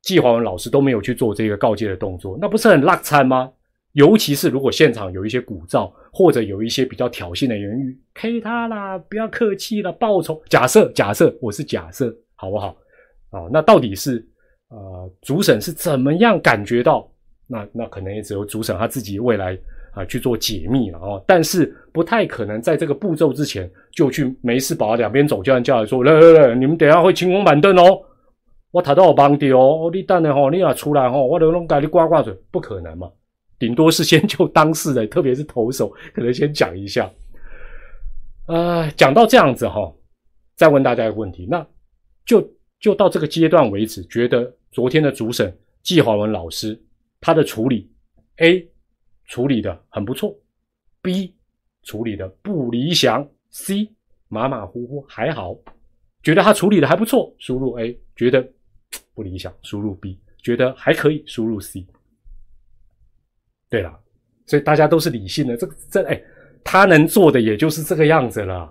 [0.00, 3.52] 季华文老师都没有去做这个告诫的动作，那不是很落惨吗？
[3.92, 10.42] 尤其是如果现场有一些鼓噪，或者有一些比较挑衅的言语，K 他啦，不要客气了，报仇。
[10.48, 12.14] 假设假设，我是假设。
[12.36, 12.76] 好不好？
[13.30, 14.26] 啊，那到底是
[14.68, 17.08] 呃主审是怎么样感觉到？
[17.46, 19.58] 那那可能也只有主审他自己未来
[19.92, 21.22] 啊去做解密了哦。
[21.26, 28.00] 但是不太可能在这个步骤之前就去没事把两边走叫人叫来说来来来，你们等下会清空板凳哦。
[28.70, 33.10] 我抬到我帮的哦，你等下吼，你要出来吼，我都弄给你刮刮嘴，不可能嘛。
[33.58, 37.10] 顶多是先就当事人，特别是投手，可能先讲一下。
[38.46, 39.92] 呃，讲到这样子哈，
[40.56, 41.66] 再问大家一个问题，那。
[42.26, 42.42] 就
[42.80, 46.74] 就到这个阶段为止，觉得昨天的主审季华文老师
[47.24, 47.90] 他的处理
[48.36, 48.70] ，A
[49.24, 50.38] 处理的很不错
[51.00, 51.34] ，B
[51.82, 53.88] 处理的不理想，C
[54.28, 55.56] 马马虎虎还好，
[56.22, 58.46] 觉得他处理的还不错，输入 A，觉得
[59.14, 61.86] 不理想，输入 B，觉得还可以，输入 C。
[63.70, 63.98] 对了，
[64.44, 66.22] 所以大家都是理性的，这个这哎，
[66.62, 68.70] 他能做的也就是这个样子了，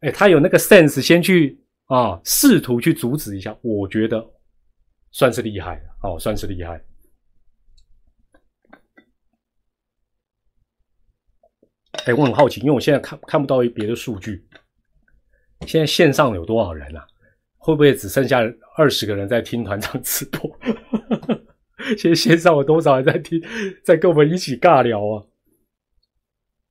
[0.00, 1.56] 哎，他有那个 sense 先去。
[1.86, 4.26] 啊，试图去阻止一下，我觉得
[5.10, 6.82] 算是厉害哦，算是厉害。
[12.04, 14.44] 哎，我很好奇，因为我现在看看不到别的数据，
[15.66, 17.06] 现在线上有多少人啊？
[17.56, 18.40] 会不会只剩下
[18.76, 20.58] 二十个人在听团长直播？
[21.96, 23.42] 现在线上有多少人在听，
[23.82, 25.24] 在跟我们一起尬聊啊？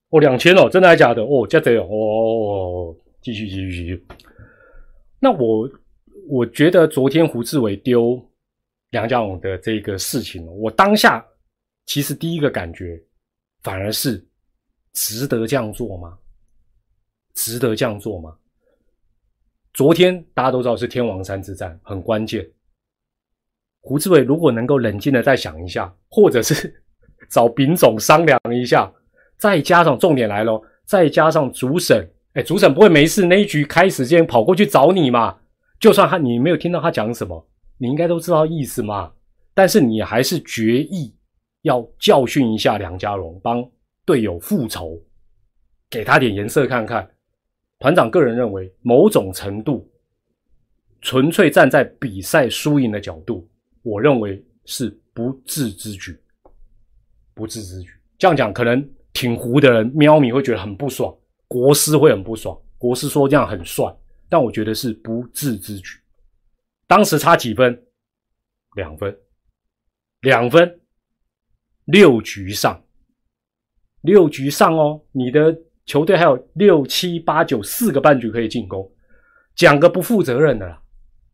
[0.10, 1.24] 哦，两千哦，真的还假的？
[1.24, 4.06] 哦，加贼哦，哦，继续继续继续。
[5.20, 5.68] 那我
[6.28, 8.24] 我觉得昨天胡志伟丢
[8.92, 11.26] 梁家勇的这个事情，我当下
[11.88, 13.02] 其实第一个感觉
[13.64, 14.24] 反而是
[14.94, 16.18] 值得这样做吗？
[17.34, 18.36] 值得这样做吗？
[19.74, 22.48] 昨天大家都知道是天王山之战很关键，
[23.82, 26.84] 胡志伟如果能够冷静的再想一下，或者是
[27.28, 28.94] 找丙总商量一下，
[29.38, 32.08] 再加上重点来了，再加上主审。
[32.34, 35.40] 哎，主审不会没事那一局开始之前跑过去找你嘛？
[35.80, 39.12] 就算他你没有听到他讲什么，你应该都知道意思嘛。
[39.56, 41.16] 但是你还是决意
[41.64, 43.64] 要教训一下梁家荣，帮
[44.06, 45.02] 队友复仇，
[45.90, 47.10] 给他点颜色看看。
[47.80, 49.90] 团长个人认为，某种程度
[51.02, 53.50] 纯粹站在比赛输赢的角度，
[53.82, 56.18] 我认为是不智之举。
[57.34, 61.16] 不智之举，这样讲可能挺糊的人，喵咪会觉得很不爽。
[61.48, 63.86] 国师会很不爽，国师说这样很帅，
[64.30, 66.00] 但我觉得是不智之举。
[66.88, 67.84] 当时差几分？
[68.76, 69.16] 两分，
[70.22, 70.82] 两分，
[71.86, 72.83] 六局上，
[74.04, 75.54] 六局上哦，你的
[75.86, 78.90] 球队还有六七八九四个半局可以进攻。
[79.56, 80.82] 讲个不负责任的啦，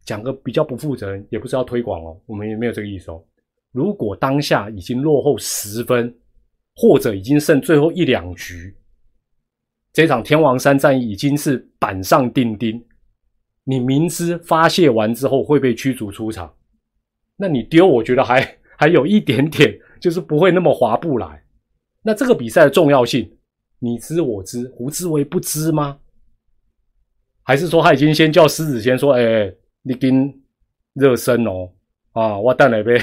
[0.03, 3.23] 讲个比较不负责任，也不是要推广哦，我们也没有这个意思哦。
[3.71, 6.13] 如果当下已经落后十分，
[6.75, 8.75] 或者已经剩最后一两局，
[9.93, 12.84] 这场天王山战役已经是板上钉钉，
[13.63, 16.53] 你明知发泄完之后会被驱逐出场，
[17.36, 21.41] 那你丢，我觉得还还有一点点，就是不会那么划不来。
[22.01, 23.29] 那这个比赛的重要性，
[23.79, 25.99] 你知我知，胡志伟不知吗？
[27.43, 30.33] 还是说他已经先叫狮子先说，哎，你跟
[30.93, 31.71] 热身哦，
[32.12, 33.01] 啊，我等来被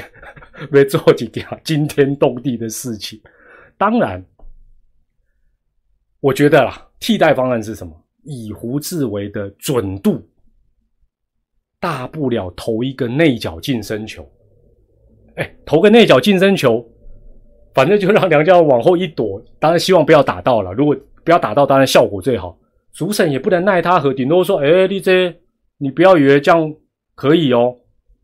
[0.71, 3.21] 被做几件惊天动地的事情。
[3.77, 4.23] 当然，
[6.19, 7.93] 我觉得啦，替代方案是什么？
[8.23, 10.21] 以胡志伟的准度，
[11.79, 14.29] 大不了投一个内角近身球。
[15.35, 16.83] 哎，投个内角近身球，
[17.73, 19.41] 反正就让梁家往后一躲。
[19.59, 22.57] 当然希望不要打到了，如果不要打到，当然效果最好。
[22.93, 25.33] 主审也不能奈他何，顶多说：“哎，你这
[25.77, 26.73] 你不要以为这样
[27.15, 27.75] 可以哦。”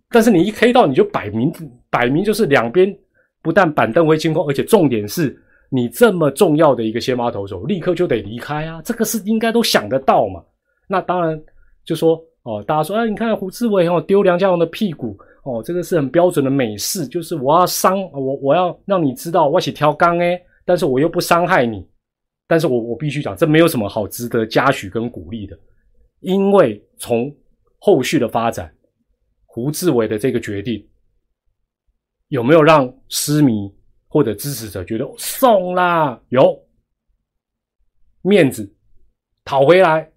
[0.09, 1.51] 但是你一黑到，你就摆明
[1.89, 2.95] 摆明就是两边
[3.41, 5.35] 不但板凳会清空，而且重点是
[5.69, 8.81] 你这么重要的一个先发投手，立刻就得离开啊！
[8.83, 10.41] 这个是应该都想得到嘛？
[10.87, 11.39] 那当然
[11.85, 21.87] 就说哦，大家说：“哎，你看胡志伟哦，丢梁家荣的屁股哦，这个是很标准的美式，就是我要伤我，我要让你知道我去挑钢哎，但是我又不伤害你。”
[22.45, 25.57] 但是我我必须讲，这没有什么好值得嘉许跟鼓励的，
[26.19, 27.33] 因为从
[27.79, 28.71] 后续的发展，
[29.45, 30.87] 胡志伟的这个决定
[32.27, 33.73] 有没有让失迷
[34.07, 36.21] 或者支持者觉得送啦？
[36.29, 36.61] 有
[38.21, 38.71] 面子
[39.45, 40.11] 讨回来，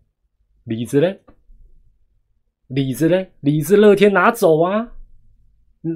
[0.65, 1.15] 李子呢？
[2.67, 3.27] 李子呢？
[3.41, 4.93] 李子乐天拿走啊？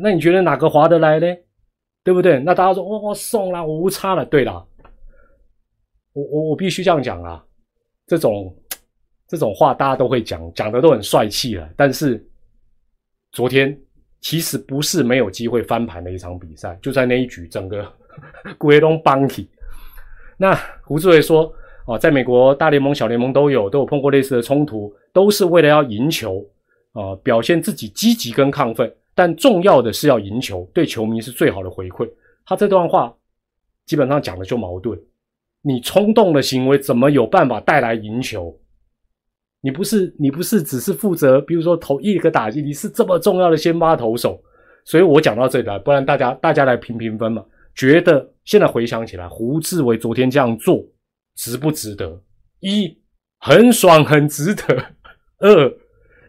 [0.02, 1.26] 那你觉得哪个划得来呢？
[2.02, 2.38] 对不对？
[2.40, 4.24] 那大家说我我送了，我无差了。
[4.24, 4.64] 对啦。
[6.12, 7.44] 我我我必须这样讲啊，
[8.06, 8.52] 这种
[9.28, 11.68] 这种话大家都会讲，讲的都很帅气了。
[11.76, 12.26] 但是
[13.32, 13.78] 昨天
[14.20, 17.86] 其实不是没有机会翻盘的一场比赛，就在那一局，整个
[18.58, 19.48] 鬼龙邦体。
[20.36, 21.52] 那胡志伟说
[21.86, 26.44] ：“哦，在美国大联盟、小联盟都有都有碰过类似的冲突，都是为了要赢球
[26.92, 28.92] 啊，表现自己积极跟亢奋。
[29.14, 32.10] 但重要的是要赢球，对球迷是最好的回馈。”
[32.46, 33.14] 他这段话
[33.86, 34.98] 基本上讲的就矛盾。
[35.62, 38.58] 你冲动的行为怎么有办法带来赢球？
[39.60, 44.42] 你不是你不是只是负责，比如说投一个打击，你是这么重要的先发投手，
[44.86, 47.44] 所以我讲到这里来，不然大家大家来评评分嘛？
[47.74, 50.82] 觉得现在回想起来，胡志伟昨天这样做
[51.36, 52.20] 值不值得？
[52.60, 52.98] 一
[53.38, 54.82] 很爽很值得，
[55.40, 55.78] 二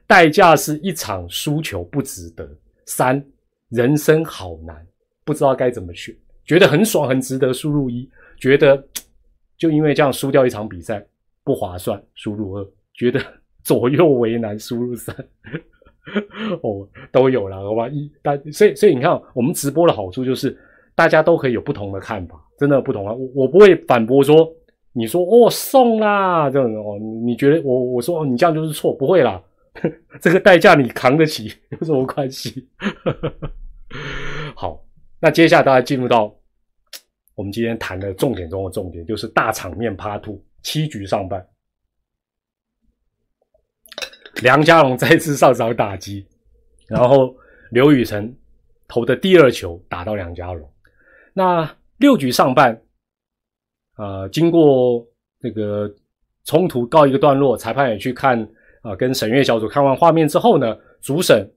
[0.05, 2.45] 代价是一场输球不值得，
[2.93, 3.23] 三
[3.69, 4.85] 人生好难，
[5.23, 6.13] 不知道该怎么选，
[6.45, 8.83] 觉得很爽很值得，输入一，觉得。
[9.57, 11.05] 就因为这样输掉一场比赛
[11.43, 12.67] 不划算，输入二。
[12.95, 13.21] 觉得
[13.63, 15.15] 左右为难，输入三。
[16.63, 20.57] 哦都有了，好吧一大所以所以你看我们直播的好处就是
[20.95, 24.51] 大家都可以有不同的看法，真的不同啊，我我不会反驳说
[24.93, 29.39] 你说哦送啦这样哦你觉得我我说哦你这样就是错，不会啦，
[30.21, 32.69] 这个代价你扛得起 有什么关系？
[34.55, 34.85] 好，
[35.19, 36.33] 那接下来大家进入到。
[37.33, 41.43] 我们今天谈的重点中的重点就是大场面趴兔七局上半，
[44.43, 46.27] 梁家龙再次上场打击，
[46.87, 47.35] 然后
[47.71, 48.37] 刘宇辰
[48.87, 50.71] 投的第二球打到梁家龙。
[51.33, 52.79] 那六局上半，
[53.95, 55.03] 呃，经过
[55.39, 55.91] 这个
[56.43, 58.47] 冲突告一个段落，裁判也去看
[58.81, 61.49] 啊，跟审阅小组看完画面之后呢，主审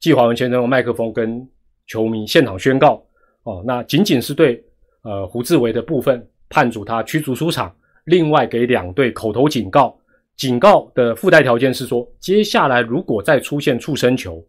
[0.00, 1.48] 季华文先生用麦克风跟
[1.86, 3.04] 球迷现场宣告：
[3.44, 4.62] 哦，那仅仅是对。
[5.04, 9.98] 呃，胡志伟的部分判处他驱逐出场，另外给两队口头警告。
[10.36, 14.40] 警告的附带条件是说，接下来如果再出现触身球，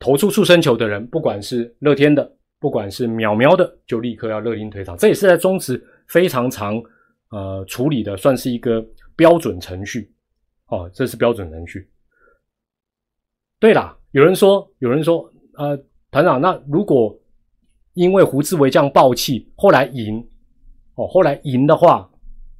[0.00, 4.96] 投出触身球的人，不管是乐天的，不管是淼淼的，就立刻要勒令退场。
[4.96, 6.82] 这也是在中职非常常
[7.30, 8.84] 呃处理的，算是一个
[9.14, 10.12] 标准程序。
[10.74, 11.88] 哦，这是标准程序。
[13.58, 15.76] 对啦，有人说，有人说，呃，
[16.10, 17.18] 团长，那如果。
[17.94, 20.18] 因为胡志伟这样暴气，后来赢，
[20.96, 22.10] 哦，后来赢的话，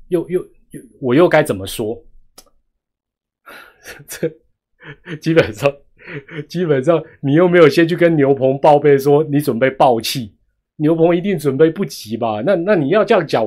[0.06, 0.40] 又又
[0.70, 2.00] 又，我又该怎么说？
[4.06, 4.30] 这
[5.16, 5.76] 基本上，
[6.48, 10.32] 基本上，你又没有先去跟牛棚报备说你准备暴气，
[10.76, 12.40] 牛棚一定准备不及吧？
[12.46, 13.44] 那那你要这样讲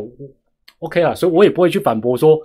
[0.80, 1.16] ，OK 啊？
[1.16, 2.38] 所以我也不会去反驳说，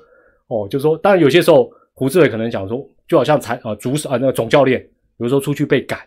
[0.46, 4.84] 哦，就说，当然有些时候胡志伟可能讲说，就好像裁啊主啊那个总教练，
[5.18, 5.98] 有时候出去被赶，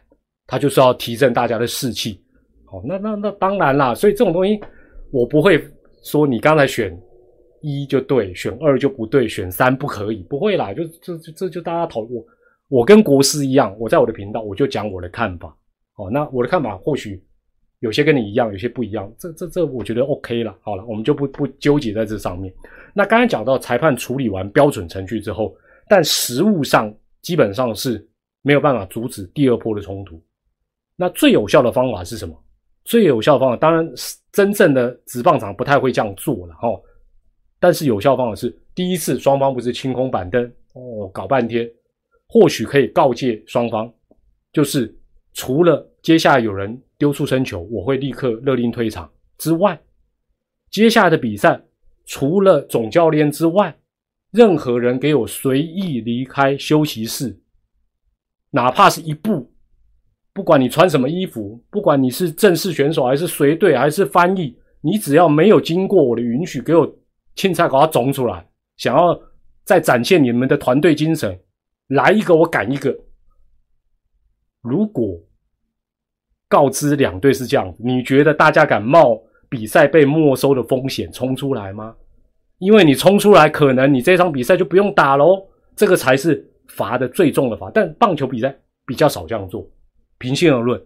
[0.48, 2.22] 他就是要提振大家的士气。
[2.66, 4.60] 好那那那当然啦，所以这种东西
[5.12, 5.64] 我不会
[6.04, 7.00] 说你刚才选
[7.62, 12.26] 一就对，选二就不对，选三不可以，不会啦，就这这这就大家讨我
[12.68, 15.56] 我跟国师一样，我在我的频道我就讲我的看法，
[15.98, 17.24] 哦，那我的看法或许
[17.80, 22.52] 有些跟你一样，有些不一样，这这这我觉得 OK 了，好了，我们就不不纠结在这上面。
[22.94, 25.56] 那刚才讲到裁判处理完标准程序之后，
[25.88, 28.08] 但实物上基本上是
[28.42, 30.22] 没有办法阻止第二波的冲突。
[30.96, 32.36] 那最有效的方法是什么？
[32.84, 33.92] 最有效的方法，当然
[34.32, 36.82] 真正的纸棒场不太会这样做了哦。
[37.60, 41.68] 但是有效方法是，第一次双方不是清空板凳哦，搞半天，
[42.28, 43.92] 或许可以告诫双方，
[44.54, 44.96] 就是
[45.34, 49.80] 除了接下来有人丢出生球，我会立刻勒令退场之外，
[50.70, 51.60] 接下来的比赛
[52.06, 53.76] 除了总教练之外，
[54.36, 57.40] 任何人给我随意离开休息室，
[58.52, 59.50] 哪怕是一步。
[60.34, 66.86] 不管你穿什么衣服，不管你是正式选手还是随队还是翻译，你只要没有经过我的允许，给我
[67.36, 69.18] 青菜给它种出来，想要
[69.64, 71.40] 再展现你们的团队精神，
[71.88, 72.94] 来一个我赶一个。
[74.62, 75.18] 如果
[76.50, 81.96] 告知两队是这样，你觉得大家敢冒比赛被没收的风险冲出来吗？
[82.60, 85.46] 因为你冲出来，可能你这场比赛就不用打喽。
[85.76, 89.70] 这个才是罚的最重的罚，但棒球比赛比较少这样做。
[90.18, 90.82] 平心而论，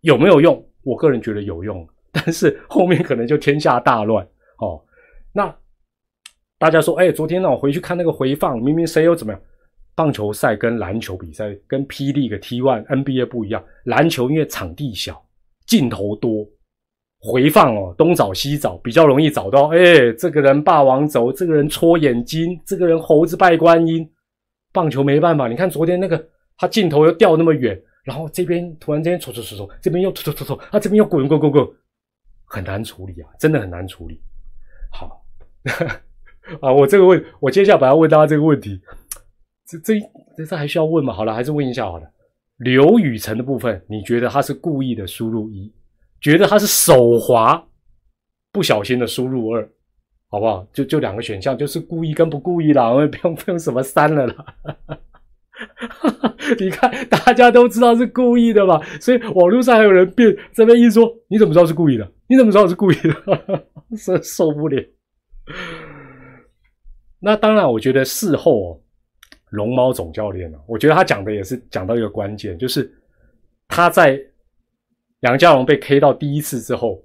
[0.00, 0.64] 有没有用？
[0.82, 4.26] 我个人觉得有用， 但是后面可能就天下大乱
[4.58, 4.82] 哦。
[5.32, 5.54] 那
[6.58, 9.42] 大家说，哎，昨天呢，我回去看那个回放，明明谁又怎么样？
[9.94, 15.22] 棒球赛跟篮球比赛跟霹雳的 T One NBA 不一样，篮球因为场地小，
[15.66, 16.46] 镜头多，
[17.22, 19.68] 回放哦，东找西找，比较容易找到。
[19.68, 24.08] 哎，这个人霸王走，这个人戳眼睛，这个人猴子拜观音。
[24.72, 26.22] 棒球没办法，你看昨天那个，
[26.56, 27.80] 他镜头又掉那么远。
[28.02, 31.64] 然后这边突然间搓搓搓搓，这边又搓搓搓搓，啊，这边又滚滚滚滚，
[32.44, 34.20] 很难处理啊，真的很难处理。
[34.90, 35.24] 好，
[36.60, 38.80] 啊，我这个问，我接下来要问大家这个问题，
[39.64, 39.94] 这这
[40.44, 41.12] 这还需要问吗？
[41.12, 42.10] 好了，还是问一下好了。
[42.56, 45.72] 刘雨辰的部分，你觉得他是故意的输入一，
[46.22, 47.62] 觉得他是手滑
[48.52, 49.68] 不小心的输入二，
[50.30, 50.66] 好不好？
[50.72, 54.46] 就就两个选项，就是故意跟不故意啦，我们不用不用什么三了啦。
[56.58, 62.10] 你看，大家都知道是故意的嘛，所以网络上还有人辩这边一说，你怎么知道是故意的？
[62.28, 63.66] 你怎么知道是故意的？
[64.04, 64.82] 真 受不了。
[67.20, 68.82] 那当然，我觉得事后
[69.50, 72.92] 龙猫总教练呢，我觉得他讲的也是讲到一个关键，就是
[73.68, 74.20] 他在
[75.22, 77.02] 梁家龙被 K 到第一次之后，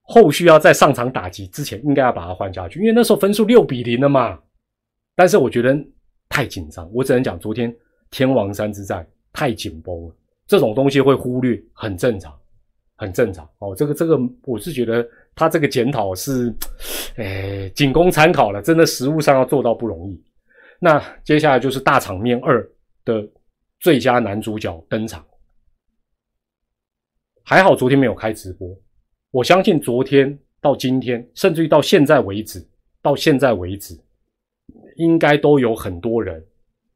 [0.00, 4.40] 后续要再上场打击之前，应该要把他换下去，因为那时候分数六比零了嘛。
[5.14, 5.76] 但是我觉得。
[6.34, 7.70] 太紧张，我只能讲昨天
[8.10, 12.34] 天王山之战太紧绷了，这种东西会忽略，很正常，
[12.96, 13.74] 很正常哦。
[13.76, 16.50] 这个这个，我是觉得他这个检讨是，
[17.16, 20.18] 哎，仅供参考了，真的实物上要做到不容易。
[20.78, 22.66] 那接下来就是大场面二
[23.04, 23.22] 的
[23.78, 25.22] 最佳男主角登场，
[27.52, 28.74] 还好昨天没有开直播，
[29.30, 32.66] 我相信昨天到今天，甚至于到现在为止，
[33.02, 33.94] 到现在为止。
[34.96, 36.42] 应该都有很多人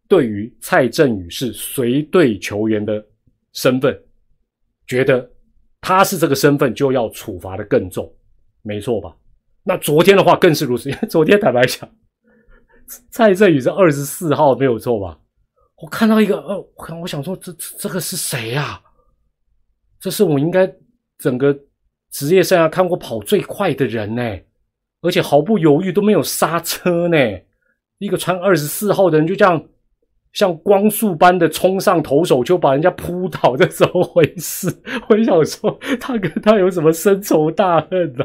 [0.09, 3.04] 对于蔡振宇是随队球员的
[3.52, 4.02] 身份，
[4.86, 5.30] 觉得
[5.82, 8.11] 他是这个身份就要处罚的更重，
[8.62, 9.14] 没错吧？
[9.62, 11.86] 那昨天的话更是如此， 因为昨天坦白讲，
[13.11, 15.20] 蔡振宇是二十四号没有错吧？
[15.82, 18.80] 我看到一个，呃，我我想说，这这个是谁呀？
[20.01, 20.72] 这是我应该
[21.18, 21.59] 整个
[22.11, 24.38] 职业生涯看过跑最快的人呢，
[25.01, 27.16] 而且毫不犹豫都没有刹车呢。
[27.99, 29.68] 一个穿二十四号的人就这样
[30.32, 34.68] 像光速般的冲上投手，就把人家扑倒， 这怎么回事？
[35.09, 38.24] 我想说，他跟他有什么深仇大恨呢？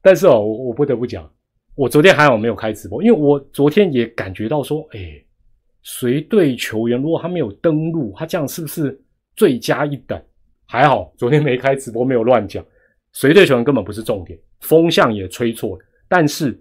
[0.00, 1.28] 但是哦，我不得不讲，
[1.74, 5.23] 我昨天还好没有开直播，因为我昨天也感觉到说，哎，
[5.84, 9.00] 随队球员如果他没有登录，他这样是不是
[9.36, 10.20] 罪加一等？
[10.66, 12.66] 还好昨天没开直播，没有乱讲，
[13.12, 16.60] 随队球员根本不是重点，风向也吹错了，但是。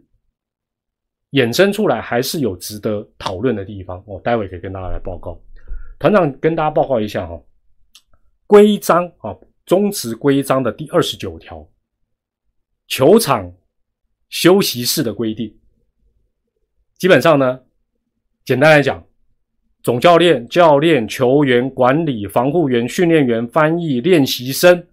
[1.32, 5.41] 衍生出来还是有值得讨论的地方，我待会可以跟大家来报告。
[5.97, 7.41] 团长跟大家报告一下哈，
[8.45, 11.67] 规章啊，中职规章的第二十九条，
[12.86, 13.51] 球场
[14.30, 15.57] 休息室的规定，
[16.99, 17.59] 基本上呢，
[18.45, 19.03] 简单来讲，
[19.84, 24.88] 总教练、教练、球员、管理、防护员、训练员、翻译、练习生，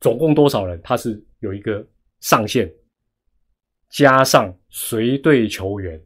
[0.00, 0.80] 总共多少人？
[0.82, 1.86] 他是有一个
[2.20, 2.72] 上限。
[3.90, 6.02] 加上随队球员，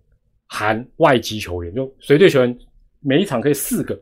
[0.46, 2.58] 含外籍球员，就随队球员
[2.98, 3.98] 每一场可以四个。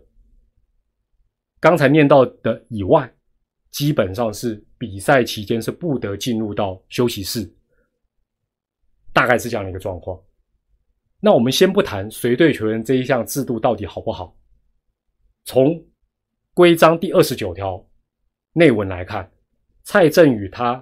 [1.61, 3.12] 刚才念到的以外，
[3.70, 7.49] 基本上是比赛期间是不得进入到休息室，
[9.12, 10.18] 大概是这样的一个状况。
[11.27, 14.33] 那我们先不谈随队球员这一项制度到底好不好，
[15.45, 15.85] 从
[16.55, 17.85] 规章第二十九条
[18.53, 19.29] 内文来看，
[19.83, 20.81] 蔡振宇他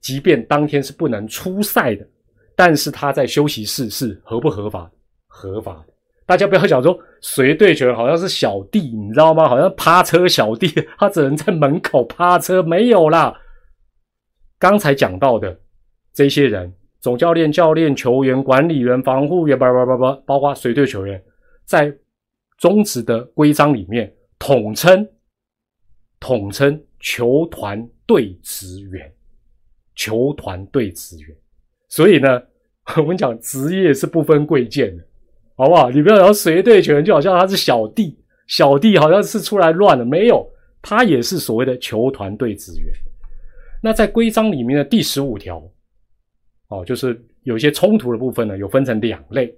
[0.00, 2.08] 即便当天是不能出赛的，
[2.56, 4.90] 但是他在休息室是合不合法？
[5.26, 5.92] 合法的。
[6.24, 9.46] 大家不要讲说随队球员好像是小弟，你知道吗？
[9.46, 10.66] 好像趴车小弟，
[10.96, 13.38] 他只能在门口趴车，没有啦。
[14.58, 15.60] 刚才讲到的
[16.14, 16.74] 这些人。
[17.00, 21.22] 总教练、教练、球员、管理员、防护员，叭叭叭叭，包括随队球员，
[21.64, 21.94] 在
[22.56, 25.06] 中职的规章里面统称
[26.18, 29.12] 统称球团队职员，
[29.94, 31.36] 球团队职员。
[31.88, 32.42] 所以呢，
[32.98, 35.04] 我们讲职业是不分贵贱的，
[35.56, 35.90] 好不好？
[35.90, 38.18] 你不要讲随队球员，就好像他是小弟，
[38.48, 40.44] 小弟好像是出来乱的，没有，
[40.82, 42.92] 他也是所谓的球团队职员。
[43.80, 45.62] 那在规章里面的第十五条。
[46.68, 49.54] 哦，就是有一些冲突的部分呢，有分成两类。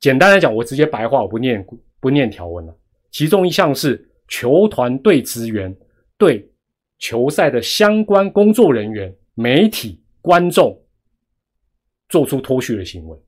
[0.00, 1.66] 简单来讲，我直接白话，我不念
[2.00, 2.76] 不念条文了。
[3.10, 5.74] 其中一项是球团队职员
[6.18, 6.46] 对
[6.98, 10.78] 球赛的相关工作人员、媒体、观众
[12.10, 13.18] 做出脱序的行为，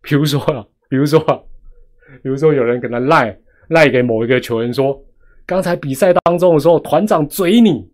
[0.00, 1.38] 比如说啊，比如说啊，
[2.22, 3.38] 比如说有人可能赖
[3.68, 4.98] 赖给某一个球员说，
[5.44, 7.86] 刚才比赛当中的时候，团长嘴你，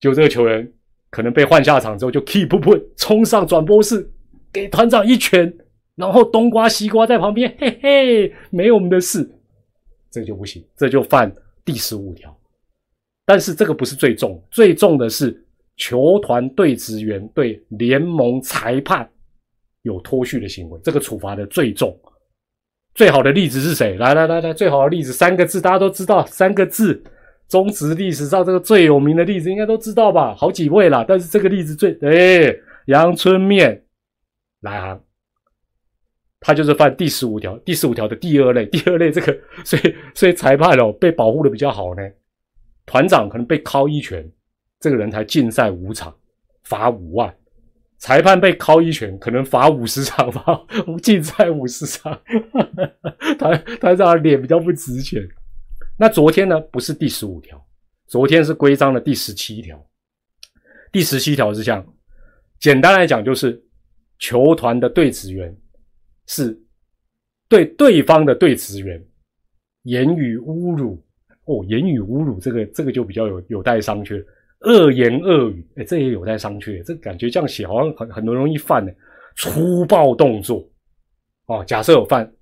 [0.00, 0.72] 就这个球员。
[1.14, 4.04] 可能被换下场之后，就 keep 不不冲上转播室，
[4.52, 5.54] 给团长一拳，
[5.94, 9.30] 然后冬瓜西瓜在旁边，嘿嘿，没我们的事，
[10.10, 11.32] 这就不行，这就犯
[11.64, 12.36] 第十五条。
[13.24, 15.40] 但是这个不是最重，最重的是
[15.76, 19.08] 球团队职员对联盟裁判
[19.82, 21.96] 有脱序的行为，这个处罚的最重。
[22.96, 23.96] 最好的例子是谁？
[23.98, 27.00] 来来来来，最好的例子三个字，大家都知道，三个字。
[27.48, 30.34] 中职历史上这个最有名的例子，应该都知道吧？
[30.34, 32.54] 好几位了，但是这个例子最哎，
[32.86, 33.84] 阳春面
[34.60, 35.00] 来行，
[36.40, 42.02] 他就是犯第十五条，第十五条的第二类，第二类这个，所以所以裁判哦被保护的比较好呢。
[42.86, 44.28] 团长可能被敲一拳，
[44.80, 46.14] 这个人才禁赛五场，
[46.64, 47.30] 罚五万；
[47.98, 50.60] 裁判被敲一拳，可能罚五十场，吧
[51.02, 52.20] 禁赛五十场。
[53.38, 55.22] 团团长脸比较不值钱。
[55.96, 56.60] 那昨天呢？
[56.60, 57.64] 不是第十五条，
[58.08, 59.80] 昨天是规章的第十七条。
[60.90, 61.86] 第十七条是这样，
[62.58, 63.62] 简单来讲，就是
[64.18, 65.56] 球团的对职员
[66.26, 66.60] 是
[67.48, 69.00] 对对方的对职员
[69.84, 71.00] 言语侮辱
[71.44, 74.24] 哦，言语侮辱这个这个就比较有有待商榷。
[74.60, 76.82] 恶言恶语，哎，这也有待商榷。
[76.84, 78.90] 这感觉这样写好像很很多容易犯呢。
[79.36, 80.68] 粗暴动作
[81.46, 82.32] 哦，假设有犯，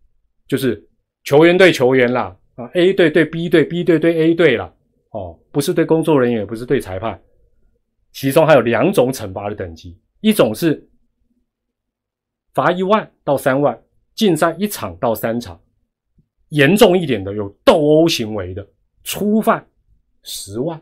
[0.46, 0.82] 就是
[1.24, 2.34] 球员对球员啦。
[2.54, 4.74] 啊，A 队对 B 队，B 队对 A 队了，
[5.10, 7.20] 哦，不是对工作人员，也不是对裁判，
[8.12, 10.86] 其中还有两种惩罚的等级，一种是
[12.52, 13.82] 罚一万到三万，
[14.14, 15.58] 禁赛一场到三场，
[16.50, 18.66] 严重一点的有斗殴行为的，
[19.02, 19.66] 初犯
[20.22, 20.78] 十万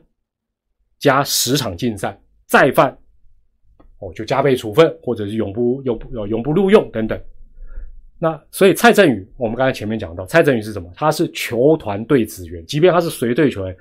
[0.99, 2.99] 加十场禁赛，再犯
[4.01, 7.17] 哦就加倍处分，或者是永不永不永不录用等等。
[8.23, 10.93] 那所以蔡振宇，我们刚才前面讲到，蔡振宇是什么？
[10.95, 13.75] 他是球团队职员，即便他是随队球员，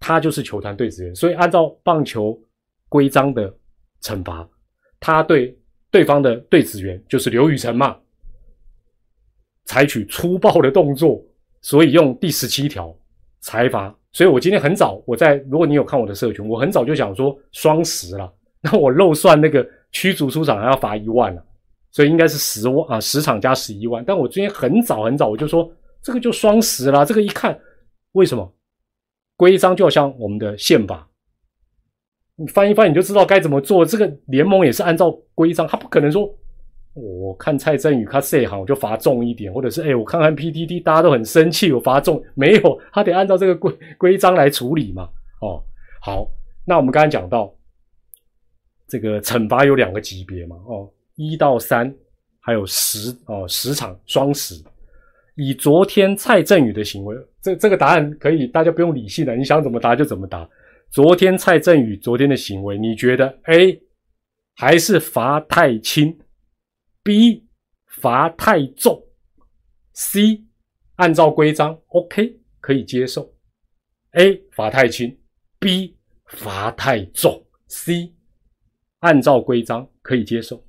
[0.00, 1.14] 他就是球团队职员。
[1.14, 2.36] 所以按照棒球
[2.88, 3.54] 规章的
[4.02, 4.48] 惩罚，
[4.98, 5.56] 他对
[5.92, 7.96] 对方的队职员就是刘宇辰嘛，
[9.64, 11.24] 采取粗暴的动作，
[11.60, 12.92] 所以用第十七条
[13.38, 13.96] 裁罚。
[14.10, 21.44] 所以我今天很早，我在如果你有看我的社群，我很早就想说双十了，那我漏算那个驱逐出场还要罚一万了。
[21.94, 24.04] 所以应该是十万啊，十场加十一万。
[24.04, 25.72] 但我今天很早很早我就说，
[26.02, 27.04] 这个就双十啦。
[27.04, 27.56] 这个一看，
[28.12, 28.52] 为什么
[29.36, 31.08] 规章就像我们的宪法，
[32.34, 33.86] 你翻一翻你就知道该怎么做。
[33.86, 36.28] 这个联盟也是按照规章，他不可能说，
[36.94, 45.08] 我看蔡振宇他这行我就罚重一点，或者是哎我看看 PDD 大家都很生气，我罚重 没有，他得按照这个规规章来处理嘛。
[45.40, 45.62] 哦，
[46.02, 46.28] 好，
[46.66, 47.54] 那我们刚才讲到
[48.88, 50.90] 这个惩罚有两个级别嘛，哦。
[51.16, 51.94] 一到三，
[52.40, 54.54] 还有十哦，十场双十。
[55.36, 60.48] 以昨天蔡振宇的行为，这这个答案可以，大家不用理性的，你想怎么答就怎么答。
[60.90, 63.82] 昨天蔡振宇昨天的行为，你觉得 A
[64.54, 66.16] 还是罚太轻
[67.02, 67.44] ，B
[68.00, 69.02] 罚太重
[69.92, 70.44] ，C
[70.94, 73.34] 按照规章 OK 可以接受
[74.12, 75.18] ，A 罚太轻
[75.58, 75.96] ，B
[76.26, 78.12] 罚太重，C
[79.00, 80.63] 按照规章可以接受。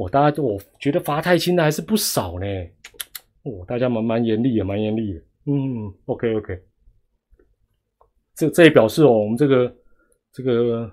[0.00, 2.46] 我大家，我觉得罚太轻的还是不少呢。
[3.42, 5.20] 哦，大家蛮蛮严厉的，蛮严厉的。
[5.44, 6.58] 嗯，OK OK。
[8.34, 9.76] 这这也表示哦，我们这个
[10.32, 10.90] 这个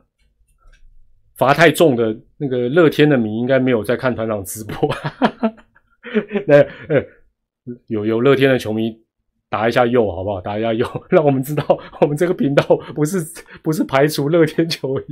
[1.38, 4.94] 罚太重的那个乐天的迷应该没有在看团长直播。
[6.46, 6.58] 那
[6.90, 7.02] 呃，
[7.88, 8.94] 有有乐天的球迷
[9.50, 10.42] 打一下右好不好？
[10.42, 11.64] 打一下右， 让我们知道
[12.02, 12.62] 我们这个频道
[12.94, 13.20] 不是
[13.64, 15.04] 不是排除乐天球迷。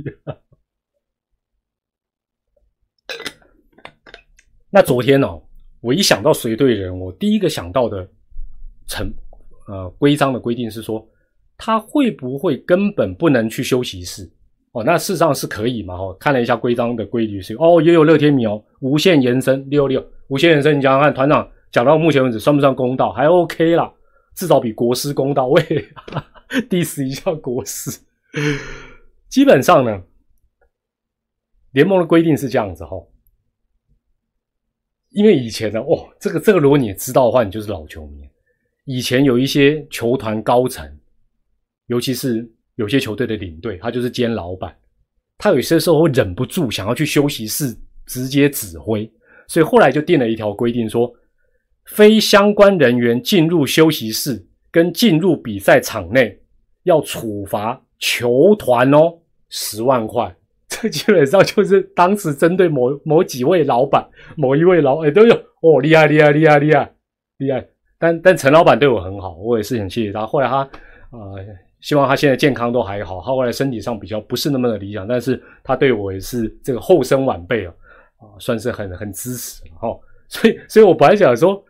[4.70, 5.40] 那昨天哦，
[5.80, 8.06] 我一想到随队人，我第一个想到的
[8.86, 9.12] 成
[9.68, 11.06] 呃规章的规定是说，
[11.56, 14.30] 他会不会根本不能去休息室？
[14.72, 15.94] 哦，那事实上是可以嘛？
[15.94, 23.12] 哦，看了一下规章的规律是哦，也有乐天迷哦，无限延伸六六，无限延伸，你想想看，团长讲到目前为止算不算公道？
[23.12, 23.90] 还 OK 啦，
[24.34, 25.46] 至少比国师公道。
[25.46, 25.62] 喂，
[26.68, 28.00] diss 一下国师。
[29.30, 30.02] 基本上呢，
[31.72, 32.96] 联盟的规定是这样子哈。
[35.16, 38.28] 因为以前呢，哦，这个这个，如果你也知道的话，你就是老球迷。
[38.84, 40.86] 以前有一些球团高层，
[41.86, 44.76] 尤其是有些球队的领队，他就是兼老板，
[45.38, 49.10] 他有些时候会忍不住想要去休息室直接指挥，
[49.48, 51.10] 所以后来就定了一条规定，说
[51.86, 56.38] 非相关人员进入休息室跟进入比赛场内
[56.82, 60.36] 要处罚球团哦，十万块。
[60.82, 64.06] 这基本上就是当时针对某某几位老板，
[64.36, 66.92] 某一位老哎都有哦，厉害厉害厉害厉害
[67.38, 67.66] 厉害。
[67.98, 70.26] 但但陈老板对我很好，我也是很谢谢他。
[70.26, 71.32] 后来他啊，
[71.80, 73.20] 希望他现在健康都还好。
[73.20, 77.72] 他后来身体上比较不是那么的理想，但是他对我也是这个后生晚辈啊，
[78.18, 79.88] 啊，算是很很支持哈。
[80.28, 81.64] 所以所以我本来想说，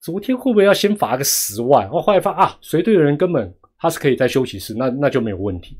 [0.00, 1.88] 昨天会不会要先罚个十万？
[1.90, 5.78] 我后来发啊，随队的人根本他是可以在休息室，那那就没有问题。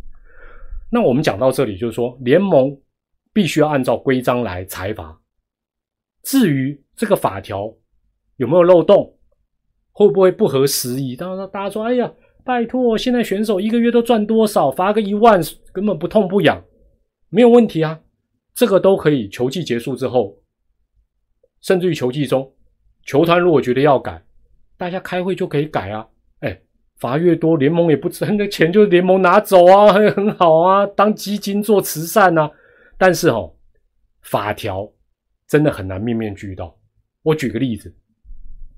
[0.95, 2.71] 那我们讲到这里，就是说联盟
[3.33, 5.21] 必须要按照规章来裁罚。
[6.23, 7.69] 至于这个法条
[8.37, 9.13] 有没有漏洞，
[9.91, 11.17] 会不会不合时宜？
[11.17, 12.15] 当然，大家说：“哎呀，
[12.45, 14.71] 拜托，现在选手一个月都赚多少？
[14.71, 15.41] 罚个一万
[15.73, 16.65] 根本不痛不痒，
[17.29, 18.01] 没有问题啊。”
[18.55, 19.29] 这个都可以。
[19.29, 20.39] 球季结束之后，
[21.61, 22.55] 甚至于球季中，
[23.05, 24.25] 球团如果觉得要改，
[24.79, 26.09] 大家开会就可以改啊。
[27.01, 32.51] 罚越多，联盟也不挣，那钱就联盟拿走啊，很 很好啊，当基金做慈善啊。
[32.97, 33.53] 但是哦，
[34.23, 34.91] 法条
[35.49, 36.75] 真的很难面面俱到。
[37.23, 37.95] 我举个例子，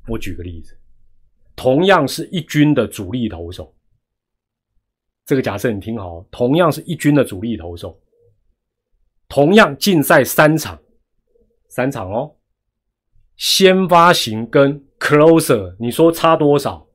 [0.08, 0.76] 我举个例子，
[1.54, 3.74] 同样是一军的主力投手，
[5.26, 8.00] 这个假设你听好，同样是一军的主力投手，
[9.28, 10.80] 同样竞赛三场，
[11.68, 12.34] 三场哦，
[13.36, 16.85] 先发型跟 closer，你说差多少？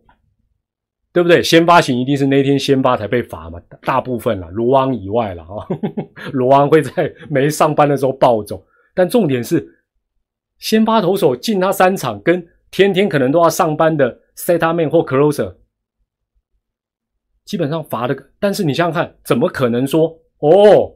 [1.14, 1.44] 对不对？
[1.44, 5.68] 先发型一定是那天先发才被罚嘛，大部分了，罗昂以外了哈。
[6.32, 9.68] 罗昂会在没上班的时候暴走，但重点是
[10.58, 15.56] 先发投手进他三场，跟天天可能都要上班的 Seta Man 或 Closer，
[17.44, 18.16] 基本上罚的。
[18.40, 20.96] 但是你想想看，怎么可能说哦？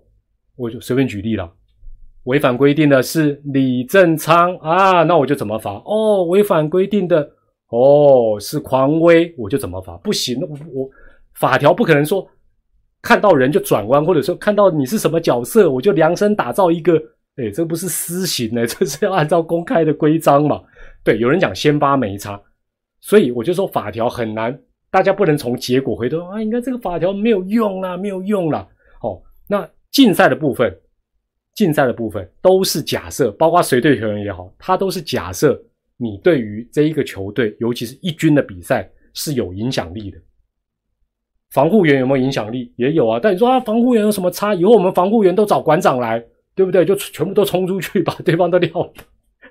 [0.55, 1.51] 我就随便举例了，
[2.23, 5.73] 违反规定的是李正昌啊，那我就怎么罚？
[5.85, 7.34] 哦，违反规定的。
[7.69, 9.97] 哦，是狂威，我就怎么罚？
[9.97, 10.89] 不行，我我
[11.33, 12.27] 法条不可能说
[13.01, 17.01] 看到人就转弯，或者说看到你是什么角色，我就量身打造一个。
[17.37, 20.63] 哎，这不是私刑呢， 这是要按照公开的规章嘛？
[21.03, 22.41] 对，有人讲先发没差，
[23.01, 24.57] 所以我就说法条很难，
[24.89, 26.41] 大家不能从结果回头啊。
[26.41, 28.65] 应该这个法条没有用啦，没有用啦。
[29.01, 30.73] 哦，那竞赛的部分，
[31.55, 35.61] 竞赛的部分都是假设，包括随队球员也好，他都是假设。
[35.97, 40.17] 你对于这一个球队，尤其是一军的比赛是有影响力的。
[41.51, 42.73] 防护员有没有影响力？
[42.75, 43.17] 也有啊。
[43.21, 44.53] 但你说啊，防护员有什么差？
[44.53, 46.21] 以后我们防护员都找馆长来，
[46.53, 46.83] 对不对？
[46.83, 48.93] 就全部都冲出去 把对方都撂倒。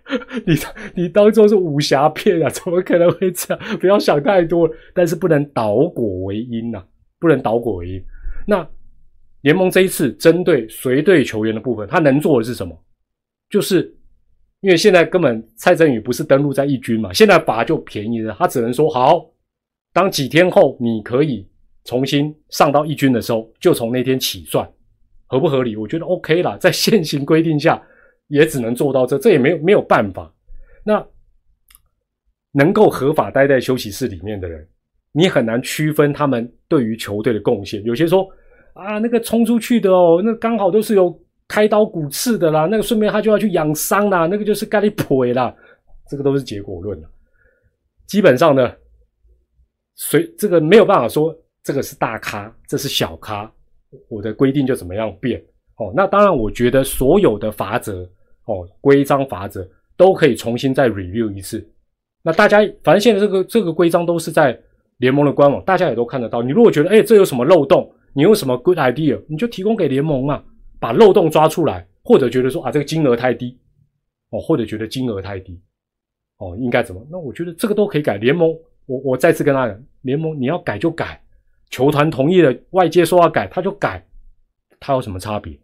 [0.44, 0.54] 你
[0.94, 2.50] 你当做是武侠片啊？
[2.50, 3.78] 怎么可能会这样？
[3.78, 4.68] 不要想太多。
[4.92, 6.84] 但是不能倒果为因呐，
[7.18, 8.04] 不能倒果为因。
[8.46, 8.68] 那
[9.40, 12.78] 联盟这一次针对随队球员的部分，他能做的是什么？
[13.48, 13.96] 就是。
[14.64, 19.30] 因为现在根本蔡振宇不是登陆在一军嘛，现在罚就便宜了，他只能说好，
[19.92, 21.46] 当几天后你可以
[21.84, 24.66] 重新上到一军的时候，就从那天起算，
[25.26, 25.76] 合不合理？
[25.76, 27.78] 我觉得 OK 啦，在现行规定下
[28.28, 30.32] 也只能做到这，这也没有没有办法。
[30.82, 31.06] 那
[32.52, 34.66] 能够合法待在休息室里面的人，
[35.12, 37.84] 你很难区分他们对于球队的贡献。
[37.84, 38.26] 有些说
[38.72, 41.22] 啊，那个冲出去的哦，那刚好都是有。
[41.48, 45.54] 开刀骨刺的啦，那个顺便他就要去养伤啦，那个就是咖喱婆啦，
[46.08, 47.08] 这个都是结果论了。
[48.06, 48.72] 基本上呢，
[49.94, 53.50] 随这个没有办法说这个是大咖，这是小咖，
[54.08, 55.42] 我的规定就怎么样变
[55.76, 55.92] 哦。
[55.94, 58.02] 那当然，我觉得所有的法则
[58.46, 61.66] 哦，规章法则都可以重新再 review 一次。
[62.22, 64.58] 那大家反正现在这个这个规章都是在。
[64.98, 66.40] 联盟的官网，大家也都看得到。
[66.40, 70.42] 你如果觉得哎这有什么漏洞，你有什么 good idea，你就提供给联盟啊，
[70.78, 73.58] 把漏洞抓出来，或者觉得说啊这个金额太低，
[74.30, 75.60] 哦，或者觉得金额太低，
[76.38, 77.06] 哦应该怎么？
[77.10, 78.16] 那我觉得这个都可以改。
[78.16, 78.48] 联盟，
[78.86, 81.20] 我我再次跟他讲，联盟你要改就改，
[81.70, 84.04] 球团同意了，外界说要改他就改，
[84.78, 85.58] 他有什么差别？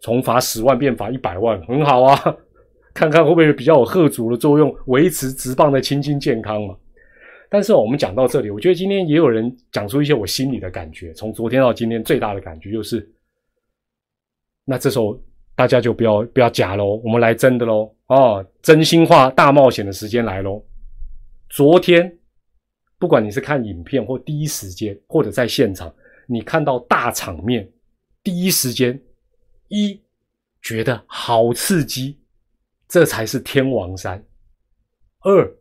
[0.00, 2.36] 从罚十万变罚一百万，很好啊，
[2.94, 6.74] 看看会不会比较有贺阻的作用，维持职棒的清新健康嘛。
[7.50, 11.12] 但是我们讲到这里，我觉得今天也有人讲出一些我心里的感觉。
[11.12, 13.06] 从昨天到今天，最大的感觉就是，
[14.70, 15.20] 那这时候
[15.56, 20.64] 大家就不要不要假喽，我们来真的喽哦，真心话大冒险的时间来喽。
[21.48, 22.16] 昨天，
[22.96, 25.92] 不管你是看影片或第一时间，或者在现场，
[26.28, 27.68] 你看到大场面，
[28.22, 28.96] 第一时间
[29.66, 30.00] 一
[30.62, 32.20] 觉得好刺激，
[32.86, 34.24] 这才是天王山。
[35.24, 35.52] 二。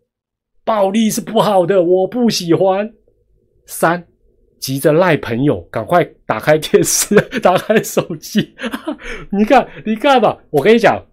[0.64, 2.94] 暴力是不好的，我不喜欢。
[3.66, 4.08] 三，
[4.60, 8.54] 急着赖朋友，赶快打开电视，打开手机。
[9.32, 11.04] 你看，你看吧，我跟你讲，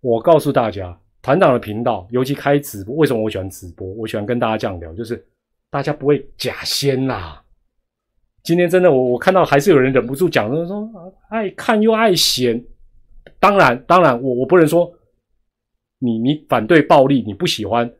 [0.00, 3.86] 我告诉大家，团长的频道，尤其开直播，为什么我喜欢直播？
[3.94, 5.24] 我喜欢跟大家这样聊，就是
[5.70, 7.42] 大家不会假仙啦。
[8.42, 10.90] 今天真的，我我看到还是有人忍不住讲，说
[11.30, 12.62] 爱看又爱嫌。
[13.38, 14.92] 当然，当然，我我不能说
[15.98, 17.90] 你你反对暴力，你不喜欢。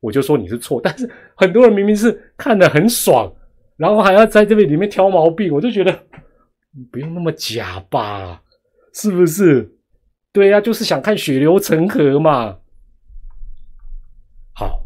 [0.00, 3.32] 我就说你是错，但是很多人明明是看得很爽，
[3.76, 5.92] 然后还要在这边里面挑毛病，我就觉得
[6.90, 8.42] 不用那么假吧，
[8.92, 9.70] 是不是？
[10.32, 12.58] 对呀，就是想看血流成河嘛。
[14.54, 14.84] 好，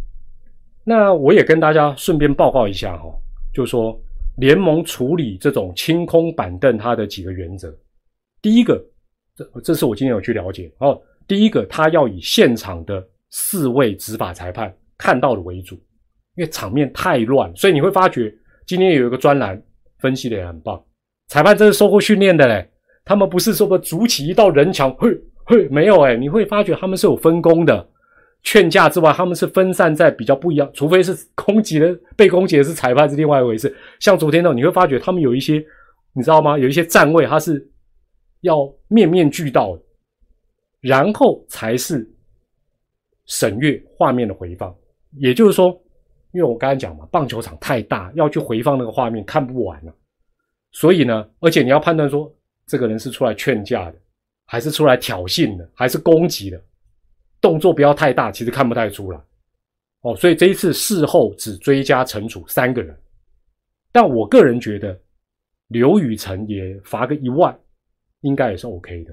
[0.85, 3.05] 那我也跟大家顺便报告一下哈，
[3.53, 3.99] 就是说
[4.37, 7.75] 联盟处理这种清空板凳，它的几个原则。
[8.43, 8.83] 第一个，
[9.35, 11.01] 这这是我今天有去了解哦。
[11.27, 14.75] 第一个，他要以现场的四位执法裁判。
[14.97, 15.77] 看到的为主，
[16.35, 18.35] 因为场面太乱，所以你会发觉
[18.69, 19.61] 今天有一个专栏
[19.99, 20.79] 分析的也很棒。
[21.29, 22.69] 裁判真是受过训练的嘞，
[23.03, 25.09] 他们不是说不筑起一道人墙，嘿
[25.47, 27.89] 嘿，没有哎，你会发觉他们是有分工的。
[28.43, 33.75] 劝架之外，他们是分散在比较不一样，除非是攻击的被攻击的是裁判是另外一回事。
[34.01, 35.65] 像昨天那种，你会发觉他们有一些，
[36.13, 36.59] 你知道吗？
[36.59, 37.67] 有一些站位他是
[38.43, 39.83] 要面面俱到的，
[40.83, 42.07] 然后才是
[43.25, 44.75] 审阅画面的回放。
[45.17, 45.77] 也就是说，
[46.33, 49.93] 因为我刚才讲嘛，棒球场太大，要去回放那个画面看不完了，
[50.73, 52.33] 所以呢，而且你要判断说，
[52.67, 53.99] 这个人是出来劝架的，
[54.45, 56.63] 还是出来挑衅的，还是攻击的，
[57.41, 59.21] 动作不要太大，其实看不太出来。
[60.03, 62.97] 哦，所以这一次事后只追加惩处三个人，
[63.91, 64.97] 但我个人觉得
[65.69, 67.59] 刘宇辰也罚个一万，
[68.21, 69.13] 应该也是 OK 的。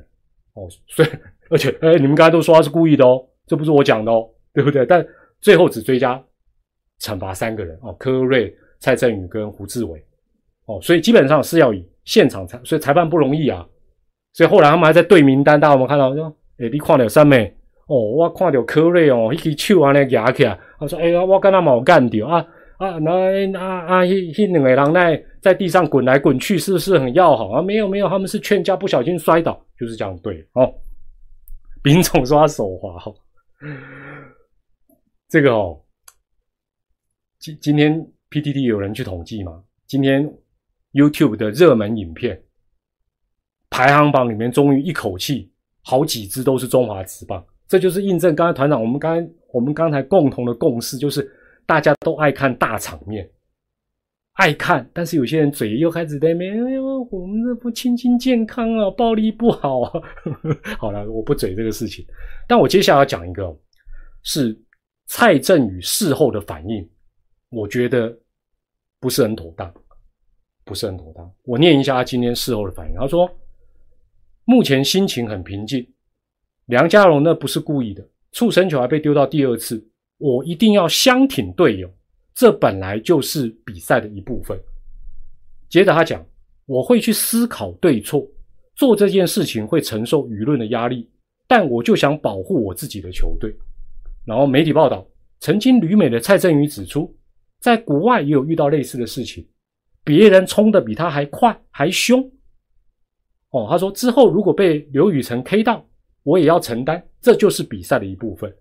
[0.54, 1.10] 哦，所以
[1.50, 4.86] 而且哎，你们刚才都说他是故意的哦，这不是我讲的哦，对不对？
[4.86, 5.06] 但
[5.42, 6.24] 最后只追加
[7.02, 10.04] 惩罚三个人哦，柯瑞、蔡振宇跟胡志伟
[10.66, 13.66] 哦，所以基本上是要以现场裁，所以裁判不容易啊。
[14.34, 16.14] 所以后来他们还在对名单，大家有没有看到？
[16.14, 16.26] 说，
[16.58, 17.56] 哎，你看到三妹
[17.88, 22.46] 哦，我看到柯瑞哦，一支手安尼压起来，他说，哎呀，我跟他冇干掉啊
[22.78, 23.12] 啊，那
[23.58, 27.62] 啊啊，那那两个人在在地上滚来滚去，是不是很要好啊？
[27.62, 30.70] 没有没有，他们是劝架，不小心摔倒，就是这样对哦。
[31.82, 33.14] 丙总说他手滑哈。
[35.30, 35.80] 这个哦，
[37.46, 39.64] 今今天 PTT 有人去统计吗？
[39.86, 40.28] 今天
[40.94, 42.42] YouTube 的热门影片
[43.70, 45.52] 排行榜里面，终于一口气
[45.84, 51.32] 好几支都是中华职棒，这就是印证刚才团长我们刚才我们刚才共同的共识，就是
[51.68, 53.30] 大家都爱看大场面，
[54.34, 60.02] 爱看，但是有些人嘴又开始在那边，哎呦，我们这不亲亲健康啊，暴力不好啊。
[60.80, 62.04] 好了，我不嘴这个事情，
[62.48, 63.56] 但我接下来要讲一个
[64.24, 64.60] 是。
[65.08, 66.90] 蔡振宇事后的反应，
[67.56, 68.14] 我觉得
[69.00, 69.74] 不是很妥当，
[70.66, 71.32] 不是很妥当。
[71.44, 72.96] 我念一下他今天事后的反应。
[72.98, 73.32] 他说
[74.44, 75.88] ：“目前心情很平静，
[76.66, 79.82] 梁家荣那不是故意的，触身球还被丢到第二次，
[80.18, 81.90] 我一定要相挺队友，
[82.34, 84.60] 这本来就是比赛的一部分。”
[85.70, 86.26] 接着他讲
[86.68, 88.28] ：“我会去思考对错，
[88.76, 91.10] 做这件事情会承受舆论的压力，
[91.48, 93.56] 但我就想保护我自己的球队。”
[94.28, 95.08] 然后媒体报道，
[95.40, 97.15] 曾经旅美的蔡振宇指出，
[97.66, 99.44] 在国外也有遇到类似的事情，
[100.04, 102.22] 别人冲的比他还快还凶。
[103.50, 105.84] 哦，他说之后如果被刘宇辰 K 到，
[106.22, 108.56] 我也要承担，这就是比赛的一部分。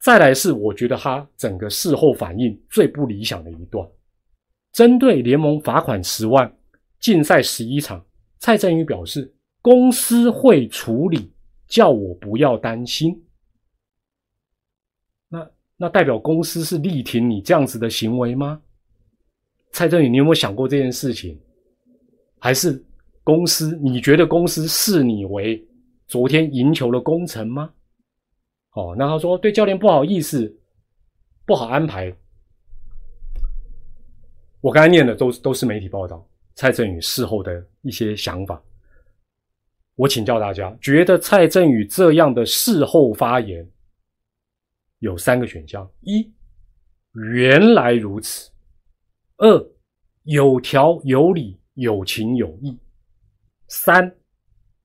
[0.00, 3.84] 再来是我觉得他整个事后反应最不理想的一段，
[4.72, 6.56] 针对联盟罚款十万、
[7.00, 8.06] 禁赛十一场，
[8.38, 11.32] 蔡振宇表示公司会处理，
[11.66, 13.25] 叫我不要担心。
[15.76, 18.60] 那代表公司是力挺你这样子的行为吗？
[19.72, 21.38] 蔡正宇，你有没有想过这件事情？
[22.38, 22.82] 还是
[23.22, 23.76] 公司？
[23.82, 25.62] 你觉得公司视你为
[26.06, 27.70] 昨天赢球的功臣吗？
[28.72, 30.54] 哦，那他说对教练不好意思，
[31.44, 32.14] 不好安排。
[34.62, 38.62] 我刚才念的都都是媒体报道，蔡正宇事后的一些想法。
[39.94, 43.66] 我请教大家，觉得蔡正宇这样的事后发言
[45.00, 46.32] 有三个选项：一，
[47.12, 48.50] 原来如此；
[49.36, 49.70] 二，
[50.22, 52.78] 有条有理，有情有义；
[53.68, 54.16] 三，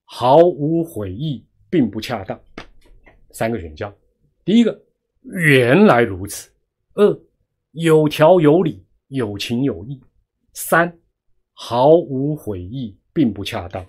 [0.03, 2.39] 毫无悔意，并不恰当。
[3.31, 3.93] 三个选项：
[4.43, 4.83] 第一个，
[5.21, 6.49] 原来如此；
[6.95, 7.19] 二，
[7.71, 9.99] 有条有理，有情有义；
[10.53, 10.99] 三，
[11.53, 13.85] 毫无悔意，并不恰当。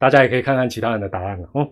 [0.00, 1.68] 大家也可以看看其他人的答案了，哦。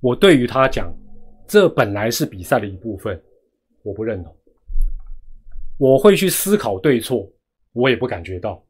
[0.00, 0.94] 我对于他讲，
[1.46, 3.18] 这本来是比赛的一部分，
[3.82, 4.36] 我不认同。
[5.78, 7.26] 我会去思考对错，
[7.72, 8.62] 我也不感觉到。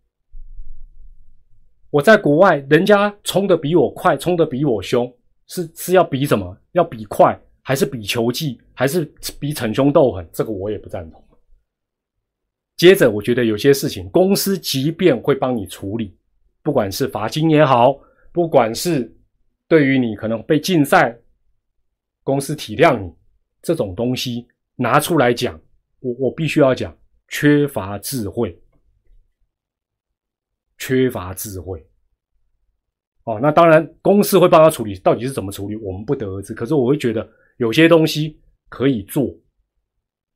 [1.91, 5.13] 我在国外，人家冲的比我快，冲的比我凶，
[5.49, 6.57] 是是要比什么？
[6.71, 9.05] 要比快，还是比球技，还是
[9.41, 10.25] 比逞凶斗狠？
[10.33, 11.21] 这个我也不赞同。
[12.83, 16.13] 接着，我觉得有些事情，公司即便会帮你处理，
[16.65, 17.97] 不管是罚金也好，
[18.33, 19.09] 不管是
[19.69, 21.17] 对于你可能被禁赛，
[22.25, 23.09] 公司体谅你
[23.63, 25.61] 这种东西拿出来讲，
[26.01, 26.93] 我我必须要讲，
[27.29, 28.61] 缺乏智慧，
[30.77, 31.87] 缺乏智慧。
[33.23, 36.53] 哦，那当然，公司会帮他处理，到底是怎么处理，我们不得而知。
[36.53, 39.33] 可是我会觉得有些东西可以做。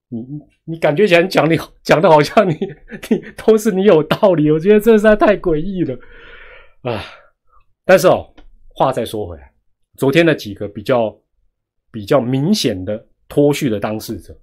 [0.09, 2.55] 你你你感觉起来讲你讲的好像你
[3.11, 5.99] 你都是你有道理，我觉得这实在太诡异了
[6.83, 7.03] 啊！
[7.85, 8.33] 但是哦，
[8.69, 9.53] 话再说回来，
[9.99, 11.21] 昨天的几个比较
[11.91, 14.39] 比较明显的脱序的当事者，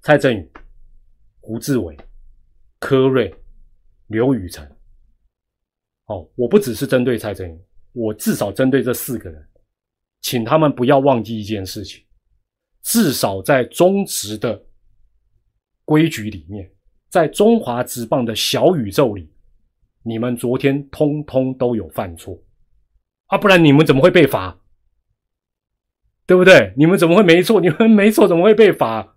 [0.00, 0.50] 蔡振宇、
[1.38, 1.96] 胡志伟、
[2.80, 3.32] 柯瑞、
[4.08, 4.68] 刘宇辰，
[6.06, 7.60] 哦，我不只是针对蔡振宇，
[7.92, 9.48] 我至少针对这四个人，
[10.22, 12.04] 请他们不要忘记一件事情，
[12.82, 14.60] 至少在中职的。
[15.84, 16.70] 规矩里面，
[17.08, 19.30] 在中华职棒的小宇宙里，
[20.02, 22.38] 你们昨天通通都有犯错
[23.26, 24.58] 啊，不然你们怎么会被罚？
[26.26, 26.72] 对不对？
[26.76, 27.60] 你们怎么会没错？
[27.60, 29.16] 你们没错怎么会被罚？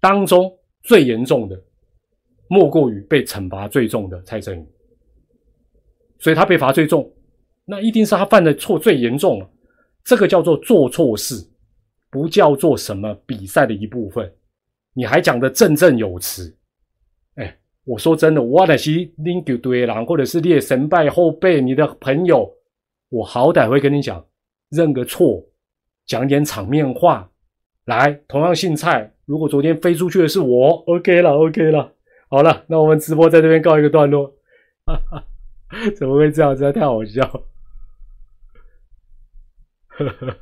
[0.00, 1.60] 当中最严重的，
[2.48, 4.66] 莫过于被惩罚最重的蔡振宇，
[6.18, 7.10] 所以他被罚最重，
[7.64, 9.50] 那一定是他犯的错最严重了。
[10.04, 11.34] 这个叫做做错事，
[12.10, 14.32] 不叫做什么比赛的一部分。
[14.96, 16.56] 你还讲的振振有词，
[17.34, 22.50] 哎，我说真的，我那些拎球队人，或者是列神拜后辈，你的朋友，
[23.10, 24.24] 我好歹会跟你讲，
[24.70, 25.44] 认个错，
[26.06, 27.30] 讲点场面话，
[27.84, 31.92] 来，同样姓蔡，如果昨天飞出去的是我，OK 了，OK 了，
[32.28, 34.34] 好了，那我们直播在这边告一个段落，
[34.86, 35.22] 哈哈，
[35.94, 36.54] 怎么会这样？
[36.56, 37.22] 实在太好笑，
[39.88, 40.36] 呵呵。